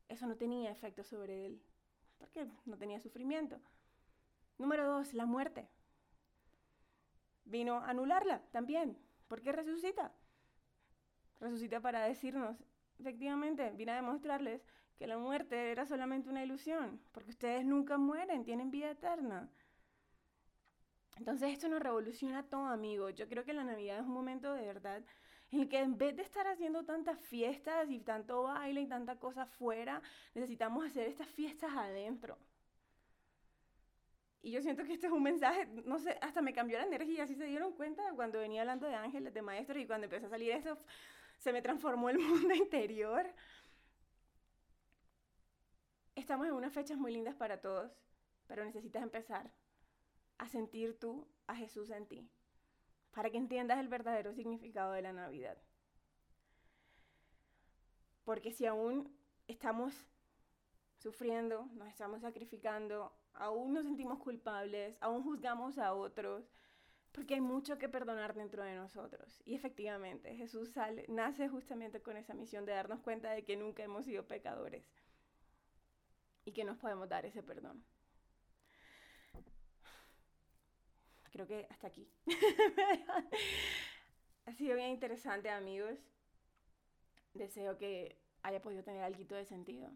Eso 0.09 0.27
no 0.27 0.35
tenía 0.35 0.71
efecto 0.71 1.03
sobre 1.03 1.45
él. 1.45 1.61
Porque 2.17 2.45
no 2.65 2.77
tenía 2.77 2.99
sufrimiento. 2.99 3.61
Número 4.59 4.85
dos, 4.87 5.13
la 5.13 5.25
muerte. 5.25 5.67
Vino 7.45 7.77
a 7.77 7.89
anularla 7.89 8.43
también. 8.51 8.97
porque 9.27 9.51
resucita? 9.51 10.11
Resucita 11.39 11.79
para 11.79 12.03
decirnos, 12.03 12.57
efectivamente, 12.99 13.71
vino 13.71 13.91
a 13.91 13.95
demostrarles 13.95 14.65
que 14.97 15.07
la 15.07 15.17
muerte 15.17 15.71
era 15.71 15.85
solamente 15.85 16.29
una 16.29 16.43
ilusión, 16.43 16.99
porque 17.11 17.31
ustedes 17.31 17.65
nunca 17.65 17.97
mueren, 17.97 18.43
tienen 18.43 18.69
vida 18.71 18.91
eterna. 18.91 19.49
Entonces 21.15 21.51
esto 21.53 21.69
nos 21.69 21.81
revoluciona 21.81 22.43
todo, 22.43 22.65
amigos. 22.67 23.15
Yo 23.15 23.27
creo 23.27 23.45
que 23.45 23.53
la 23.53 23.63
Navidad 23.63 23.99
es 23.99 24.05
un 24.05 24.13
momento 24.13 24.53
de 24.53 24.65
verdad 24.65 25.03
en 25.51 25.61
el 25.61 25.69
que 25.69 25.79
en 25.79 25.97
vez 25.97 26.15
de 26.15 26.23
estar 26.23 26.47
haciendo 26.47 26.85
tantas 26.85 27.19
fiestas 27.19 27.89
y 27.89 27.99
tanto 27.99 28.43
baile 28.43 28.81
y 28.81 28.87
tanta 28.87 29.17
cosa 29.19 29.43
afuera, 29.43 30.01
necesitamos 30.33 30.85
hacer 30.85 31.07
estas 31.07 31.27
fiestas 31.27 31.71
adentro. 31.75 32.37
Y 34.41 34.51
yo 34.51 34.61
siento 34.61 34.83
que 34.85 34.93
este 34.93 35.07
es 35.07 35.13
un 35.13 35.23
mensaje, 35.23 35.67
no 35.85 35.99
sé, 35.99 36.17
hasta 36.21 36.41
me 36.41 36.53
cambió 36.53 36.77
la 36.77 36.85
energía, 36.85 37.27
si 37.27 37.35
se 37.35 37.45
dieron 37.45 37.73
cuenta 37.73 38.13
cuando 38.15 38.39
venía 38.39 38.61
hablando 38.61 38.87
de 38.87 38.95
ángeles, 38.95 39.33
de 39.33 39.41
maestros, 39.41 39.79
y 39.79 39.85
cuando 39.85 40.05
empezó 40.05 40.27
a 40.27 40.29
salir 40.29 40.51
esto, 40.51 40.77
se 41.37 41.51
me 41.51 41.61
transformó 41.61 42.09
el 42.09 42.19
mundo 42.19 42.53
interior. 42.53 43.25
Estamos 46.15 46.47
en 46.47 46.53
unas 46.53 46.73
fechas 46.73 46.97
muy 46.97 47.11
lindas 47.11 47.35
para 47.35 47.59
todos, 47.59 47.91
pero 48.47 48.63
necesitas 48.63 49.03
empezar 49.03 49.51
a 50.37 50.47
sentir 50.47 50.97
tú 50.97 51.27
a 51.47 51.55
Jesús 51.55 51.89
en 51.89 52.05
ti, 52.07 52.29
para 53.11 53.29
que 53.29 53.37
entiendas 53.37 53.79
el 53.79 53.89
verdadero 53.89 54.33
significado 54.33 54.93
de 54.93 55.01
la 55.01 55.11
Navidad. 55.11 55.57
Porque 58.23 58.51
si 58.51 58.65
aún 58.65 59.13
estamos 59.47 60.05
sufriendo, 60.99 61.67
nos 61.73 61.87
estamos 61.87 62.21
sacrificando, 62.21 63.13
aún 63.33 63.73
nos 63.73 63.85
sentimos 63.85 64.19
culpables, 64.19 64.97
aún 65.01 65.23
juzgamos 65.23 65.77
a 65.77 65.93
otros, 65.93 66.51
porque 67.11 67.35
hay 67.35 67.41
mucho 67.41 67.77
que 67.77 67.89
perdonar 67.89 68.35
dentro 68.35 68.63
de 68.63 68.75
nosotros. 68.75 69.41
Y 69.45 69.55
efectivamente, 69.55 70.35
Jesús 70.35 70.71
sale, 70.71 71.05
nace 71.07 71.49
justamente 71.49 72.01
con 72.01 72.17
esa 72.17 72.33
misión 72.33 72.65
de 72.65 72.73
darnos 72.73 72.99
cuenta 72.99 73.31
de 73.31 73.43
que 73.43 73.55
nunca 73.55 73.83
hemos 73.83 74.05
sido 74.05 74.27
pecadores 74.27 74.85
y 76.45 76.51
que 76.51 76.63
nos 76.63 76.77
podemos 76.77 77.09
dar 77.09 77.25
ese 77.25 77.41
perdón. 77.41 77.83
Creo 81.31 81.47
que 81.47 81.67
hasta 81.69 81.87
aquí. 81.87 82.07
ha 84.45 84.53
sido 84.53 84.75
bien 84.75 84.89
interesante, 84.89 85.49
amigos. 85.49 85.99
Deseo 87.33 87.77
que 87.77 88.19
haya 88.41 88.61
podido 88.61 88.83
tener 88.83 89.03
algo 89.03 89.35
de 89.35 89.45
sentido. 89.45 89.91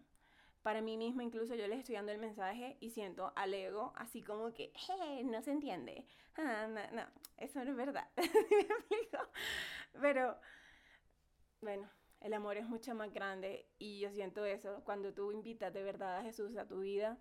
Para 0.63 0.81
mí 0.81 0.97
misma, 0.97 1.23
incluso 1.23 1.55
yo 1.55 1.67
les 1.67 1.79
estoy 1.79 1.95
dando 1.95 2.13
el 2.13 2.19
mensaje 2.19 2.77
y 2.79 2.91
siento 2.91 3.33
al 3.35 3.53
ego 3.53 3.91
así 3.95 4.23
como 4.23 4.53
que, 4.53 4.71
hey, 4.87 5.23
no 5.25 5.41
se 5.41 5.51
entiende. 5.51 6.07
Ah, 6.37 6.67
no, 6.67 7.03
eso 7.37 7.63
no 7.63 7.71
es 7.71 7.77
verdad. 7.77 8.07
Pero, 10.01 10.37
bueno, 11.61 11.89
el 12.21 12.33
amor 12.33 12.55
es 12.55 12.67
mucho 12.67 12.95
más 12.95 13.13
grande 13.13 13.67
y 13.77 13.99
yo 13.99 14.09
siento 14.11 14.45
eso. 14.45 14.81
Cuando 14.85 15.13
tú 15.13 15.33
invitas 15.33 15.73
de 15.73 15.83
verdad 15.83 16.17
a 16.17 16.23
Jesús 16.23 16.55
a 16.55 16.65
tu 16.65 16.79
vida, 16.79 17.17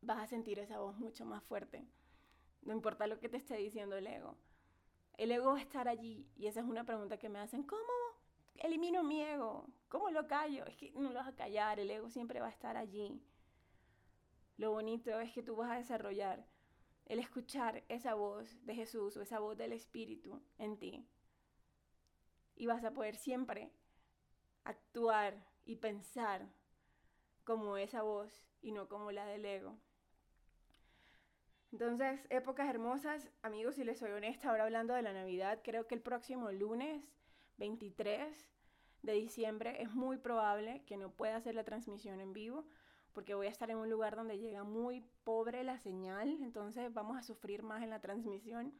vas 0.00 0.22
a 0.22 0.26
sentir 0.28 0.60
esa 0.60 0.78
voz 0.78 0.96
mucho 0.96 1.26
más 1.26 1.42
fuerte. 1.42 1.84
No 2.62 2.72
importa 2.72 3.08
lo 3.08 3.18
que 3.18 3.28
te 3.28 3.38
esté 3.38 3.56
diciendo 3.56 3.96
el 3.96 4.06
ego. 4.06 4.38
El 5.18 5.32
ego 5.32 5.50
va 5.50 5.58
a 5.58 5.62
estar 5.62 5.88
allí 5.88 6.28
y 6.36 6.46
esa 6.46 6.60
es 6.60 6.66
una 6.66 6.84
pregunta 6.84 7.18
que 7.18 7.28
me 7.28 7.40
hacen, 7.40 7.64
¿cómo? 7.64 7.82
elimino 8.58 9.02
mi 9.02 9.22
ego. 9.22 9.66
¿Cómo 9.94 10.10
lo 10.10 10.26
callo? 10.26 10.66
Es 10.66 10.76
que 10.76 10.90
no 10.90 11.10
lo 11.10 11.20
vas 11.20 11.28
a 11.28 11.36
callar, 11.36 11.78
el 11.78 11.88
ego 11.88 12.10
siempre 12.10 12.40
va 12.40 12.48
a 12.48 12.50
estar 12.50 12.76
allí. 12.76 13.22
Lo 14.56 14.72
bonito 14.72 15.20
es 15.20 15.32
que 15.32 15.44
tú 15.44 15.54
vas 15.54 15.70
a 15.70 15.76
desarrollar 15.76 16.44
el 17.06 17.20
escuchar 17.20 17.84
esa 17.88 18.14
voz 18.14 18.66
de 18.66 18.74
Jesús 18.74 19.16
o 19.16 19.22
esa 19.22 19.38
voz 19.38 19.56
del 19.56 19.72
Espíritu 19.72 20.42
en 20.58 20.76
ti. 20.80 21.06
Y 22.56 22.66
vas 22.66 22.82
a 22.82 22.90
poder 22.90 23.14
siempre 23.14 23.70
actuar 24.64 25.46
y 25.64 25.76
pensar 25.76 26.48
como 27.44 27.76
esa 27.76 28.02
voz 28.02 28.48
y 28.62 28.72
no 28.72 28.88
como 28.88 29.12
la 29.12 29.26
del 29.26 29.44
ego. 29.44 29.78
Entonces, 31.70 32.26
épocas 32.30 32.68
hermosas, 32.68 33.30
amigos, 33.42 33.76
si 33.76 33.84
les 33.84 34.00
soy 34.00 34.10
honesta, 34.10 34.50
ahora 34.50 34.64
hablando 34.64 34.94
de 34.94 35.02
la 35.02 35.12
Navidad, 35.12 35.60
creo 35.62 35.86
que 35.86 35.94
el 35.94 36.02
próximo 36.02 36.50
lunes 36.50 37.04
23 37.58 38.54
de 39.04 39.12
diciembre 39.14 39.82
es 39.82 39.92
muy 39.92 40.16
probable 40.16 40.82
que 40.86 40.96
no 40.96 41.10
pueda 41.10 41.36
hacer 41.36 41.54
la 41.54 41.64
transmisión 41.64 42.20
en 42.20 42.32
vivo 42.32 42.66
porque 43.12 43.34
voy 43.34 43.46
a 43.46 43.50
estar 43.50 43.70
en 43.70 43.76
un 43.76 43.88
lugar 43.88 44.16
donde 44.16 44.38
llega 44.38 44.64
muy 44.64 45.04
pobre 45.22 45.62
la 45.62 45.78
señal, 45.78 46.28
entonces 46.42 46.92
vamos 46.92 47.16
a 47.16 47.22
sufrir 47.22 47.62
más 47.62 47.82
en 47.82 47.90
la 47.90 48.00
transmisión. 48.00 48.74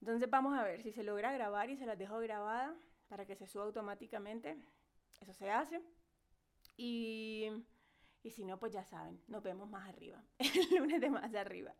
Entonces 0.00 0.28
vamos 0.28 0.58
a 0.58 0.64
ver 0.64 0.82
si 0.82 0.92
se 0.92 1.04
logra 1.04 1.32
grabar 1.32 1.70
y 1.70 1.76
se 1.76 1.86
las 1.86 1.96
dejo 1.96 2.18
grabada 2.18 2.74
para 3.08 3.24
que 3.24 3.36
se 3.36 3.46
suba 3.46 3.64
automáticamente. 3.64 4.56
Eso 5.20 5.32
se 5.32 5.50
hace. 5.50 5.80
Y 6.76 7.48
y 8.26 8.32
si 8.32 8.44
no, 8.44 8.58
pues 8.58 8.72
ya 8.72 8.82
saben, 8.82 9.22
nos 9.28 9.40
vemos 9.44 9.70
más 9.70 9.88
arriba, 9.88 10.20
el 10.38 10.78
lunes 10.80 11.00
de 11.00 11.10
más 11.10 11.32
arriba. 11.32 11.72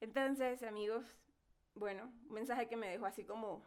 Entonces, 0.00 0.62
amigos, 0.62 1.04
bueno, 1.74 2.12
un 2.28 2.32
mensaje 2.32 2.68
que 2.68 2.76
me 2.76 2.88
dejó 2.88 3.06
así 3.06 3.24
como 3.24 3.64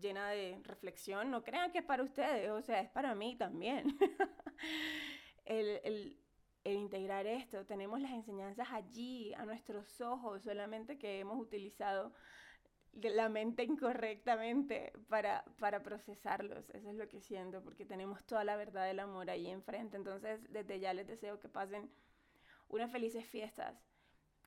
llena 0.00 0.30
de 0.30 0.60
reflexión. 0.64 1.30
No 1.30 1.42
crean 1.42 1.72
que 1.72 1.78
es 1.78 1.84
para 1.84 2.02
ustedes, 2.02 2.50
o 2.50 2.62
sea, 2.62 2.80
es 2.80 2.90
para 2.90 3.14
mí 3.14 3.36
también. 3.36 3.96
el, 5.44 5.80
el, 5.84 6.18
el, 6.64 6.76
integrar 6.76 7.26
esto, 7.26 7.64
tenemos 7.66 8.00
las 8.00 8.12
enseñanzas 8.12 8.68
allí, 8.70 9.34
a 9.34 9.44
nuestros 9.44 10.00
ojos, 10.00 10.42
solamente 10.42 10.98
que 10.98 11.20
hemos 11.20 11.40
utilizado 11.40 12.12
la 13.02 13.28
mente 13.28 13.62
incorrectamente 13.62 14.92
para, 15.08 15.44
para 15.58 15.82
procesarlos. 15.82 16.68
Eso 16.70 16.90
es 16.90 16.96
lo 16.96 17.08
que 17.08 17.20
siento, 17.20 17.62
porque 17.62 17.84
tenemos 17.84 18.24
toda 18.24 18.44
la 18.44 18.56
verdad 18.56 18.86
del 18.86 19.00
amor 19.00 19.30
ahí 19.30 19.48
enfrente. 19.48 19.96
Entonces, 19.96 20.40
desde 20.50 20.80
ya 20.80 20.94
les 20.94 21.06
deseo 21.06 21.38
que 21.38 21.48
pasen 21.48 21.90
unas 22.68 22.90
felices 22.90 23.26
fiestas. 23.26 23.76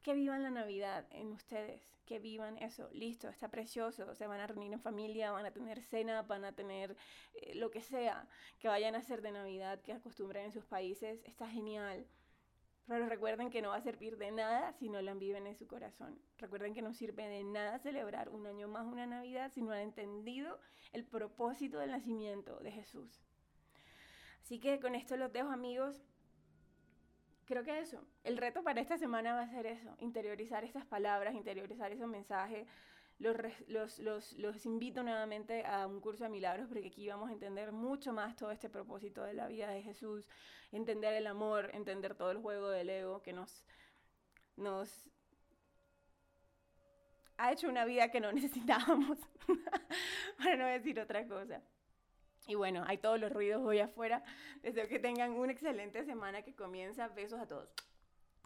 Que 0.02 0.14
vivan 0.14 0.44
la 0.44 0.50
Navidad 0.50 1.06
en 1.12 1.32
ustedes, 1.34 1.82
que 2.06 2.20
vivan 2.20 2.58
eso, 2.58 2.90
listo, 2.94 3.28
está 3.28 3.50
precioso, 3.50 4.16
se 4.16 4.28
van 4.28 4.40
a 4.40 4.48
reunir 4.48 4.72
en 4.72 4.82
familia, 4.82 5.32
van 5.32 5.46
a 5.46 5.52
tener 5.52 5.82
cena, 5.82 6.22
van 6.22 6.46
a 6.46 6.54
tener 6.54 6.96
eh, 7.34 7.56
lo 7.56 7.70
que 7.70 7.82
sea, 7.82 8.28
que 8.60 8.68
vayan 8.68 8.96
a 8.96 9.00
hacer 9.00 9.22
de 9.22 9.32
Navidad, 9.32 9.82
que 9.82 9.92
acostumbren 9.92 10.46
en 10.46 10.52
sus 10.52 10.66
países, 10.66 11.22
está 11.26 11.48
genial 11.50 12.08
pero 12.90 13.06
recuerden 13.06 13.52
que 13.52 13.62
no 13.62 13.70
va 13.70 13.76
a 13.76 13.82
servir 13.82 14.18
de 14.18 14.32
nada 14.32 14.74
si 14.74 14.90
no 14.90 15.00
la 15.00 15.14
viven 15.14 15.46
en 15.46 15.56
su 15.56 15.68
corazón. 15.68 16.20
Recuerden 16.40 16.74
que 16.74 16.82
no 16.82 16.92
sirve 16.92 17.28
de 17.28 17.44
nada 17.44 17.78
celebrar 17.78 18.30
un 18.30 18.48
año 18.48 18.68
más 18.68 18.84
una 18.88 19.06
Navidad 19.06 19.52
si 19.54 19.62
no 19.62 19.72
han 19.72 19.82
entendido 19.82 20.60
el 20.92 21.06
propósito 21.06 21.78
del 21.78 21.92
nacimiento 21.92 22.58
de 22.62 22.72
Jesús. 22.72 23.22
Así 24.42 24.60
que 24.60 24.80
con 24.80 24.96
esto 24.96 25.18
los 25.18 25.32
dejo 25.32 25.52
amigos. 25.52 26.02
Creo 27.50 27.64
que 27.64 27.80
eso, 27.80 28.06
el 28.24 28.38
reto 28.38 28.62
para 28.62 28.80
esta 28.80 29.00
semana 29.00 29.34
va 29.34 29.42
a 29.42 29.50
ser 29.50 29.66
eso, 29.66 29.96
interiorizar 29.98 30.64
estas 30.64 30.86
palabras, 30.86 31.34
interiorizar 31.34 31.92
esos 31.92 32.08
mensajes, 32.08 32.68
los, 33.18 33.36
los, 33.98 34.34
los, 34.38 34.66
invito 34.68 35.02
nuevamente 35.02 35.66
a 35.66 35.88
un 35.88 36.00
curso 36.00 36.26
de 36.26 36.30
milagros 36.30 36.68
porque 36.68 36.90
aquí 36.90 37.08
vamos 37.08 37.28
a 37.32 37.34
entender 37.34 37.72
mucho 37.72 38.14
más 38.14 38.36
todo 38.36 38.52
este 38.52 38.70
propósito 38.70 39.24
de 39.24 39.34
la 39.34 39.48
vida 39.48 39.68
de 39.68 39.82
Jesús, 39.82 40.28
entender 40.72 41.16
el 41.16 41.26
amor, 41.26 41.72
entender 41.74 42.14
todo 42.14 42.30
el 42.30 42.38
juego 42.38 42.70
del 42.70 42.88
ego 42.88 43.24
que 43.24 43.34
nos, 43.34 43.66
nos 44.56 45.10
ha 47.38 47.52
hecho 47.52 47.68
una 47.68 47.84
vida 47.84 48.12
que 48.12 48.20
no 48.20 48.32
necesitábamos, 48.32 49.18
para 50.38 50.56
no 50.56 50.68
decir 50.68 51.00
otra 51.00 51.28
cosa. 51.28 51.64
Y 52.50 52.56
bueno, 52.56 52.84
hay 52.88 52.98
todos 52.98 53.20
los 53.20 53.32
ruidos 53.32 53.62
hoy 53.64 53.78
afuera. 53.80 54.24
Deseo 54.64 54.88
que 54.88 54.98
tengan 54.98 55.34
una 55.34 55.52
excelente 55.52 56.04
semana 56.04 56.42
que 56.42 56.56
comienza. 56.56 57.08
Besos 57.10 57.40
a 57.40 57.48
todos. 57.48 57.72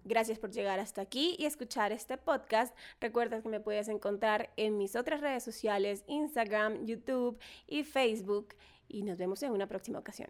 Gracias 0.04 0.38
por 0.38 0.52
llegar 0.52 0.82
hasta 0.82 1.02
aquí 1.02 1.38
y 1.40 1.46
escuchar 1.46 1.94
este 1.94 2.18
podcast. 2.18 2.78
Recuerda 3.00 3.42
que 3.42 3.48
me 3.48 3.62
puedes 3.62 3.88
encontrar 3.88 4.52
en 4.58 4.78
mis 4.78 4.98
otras 4.98 5.22
redes 5.22 5.44
sociales, 5.44 6.04
Instagram, 6.08 6.86
YouTube 6.86 7.40
y 7.66 7.86
Facebook. 7.86 8.56
Y 8.90 9.04
nos 9.04 9.18
vemos 9.18 9.42
en 9.42 9.54
una 9.54 9.68
próxima 9.68 10.00
ocasión. 10.00 10.30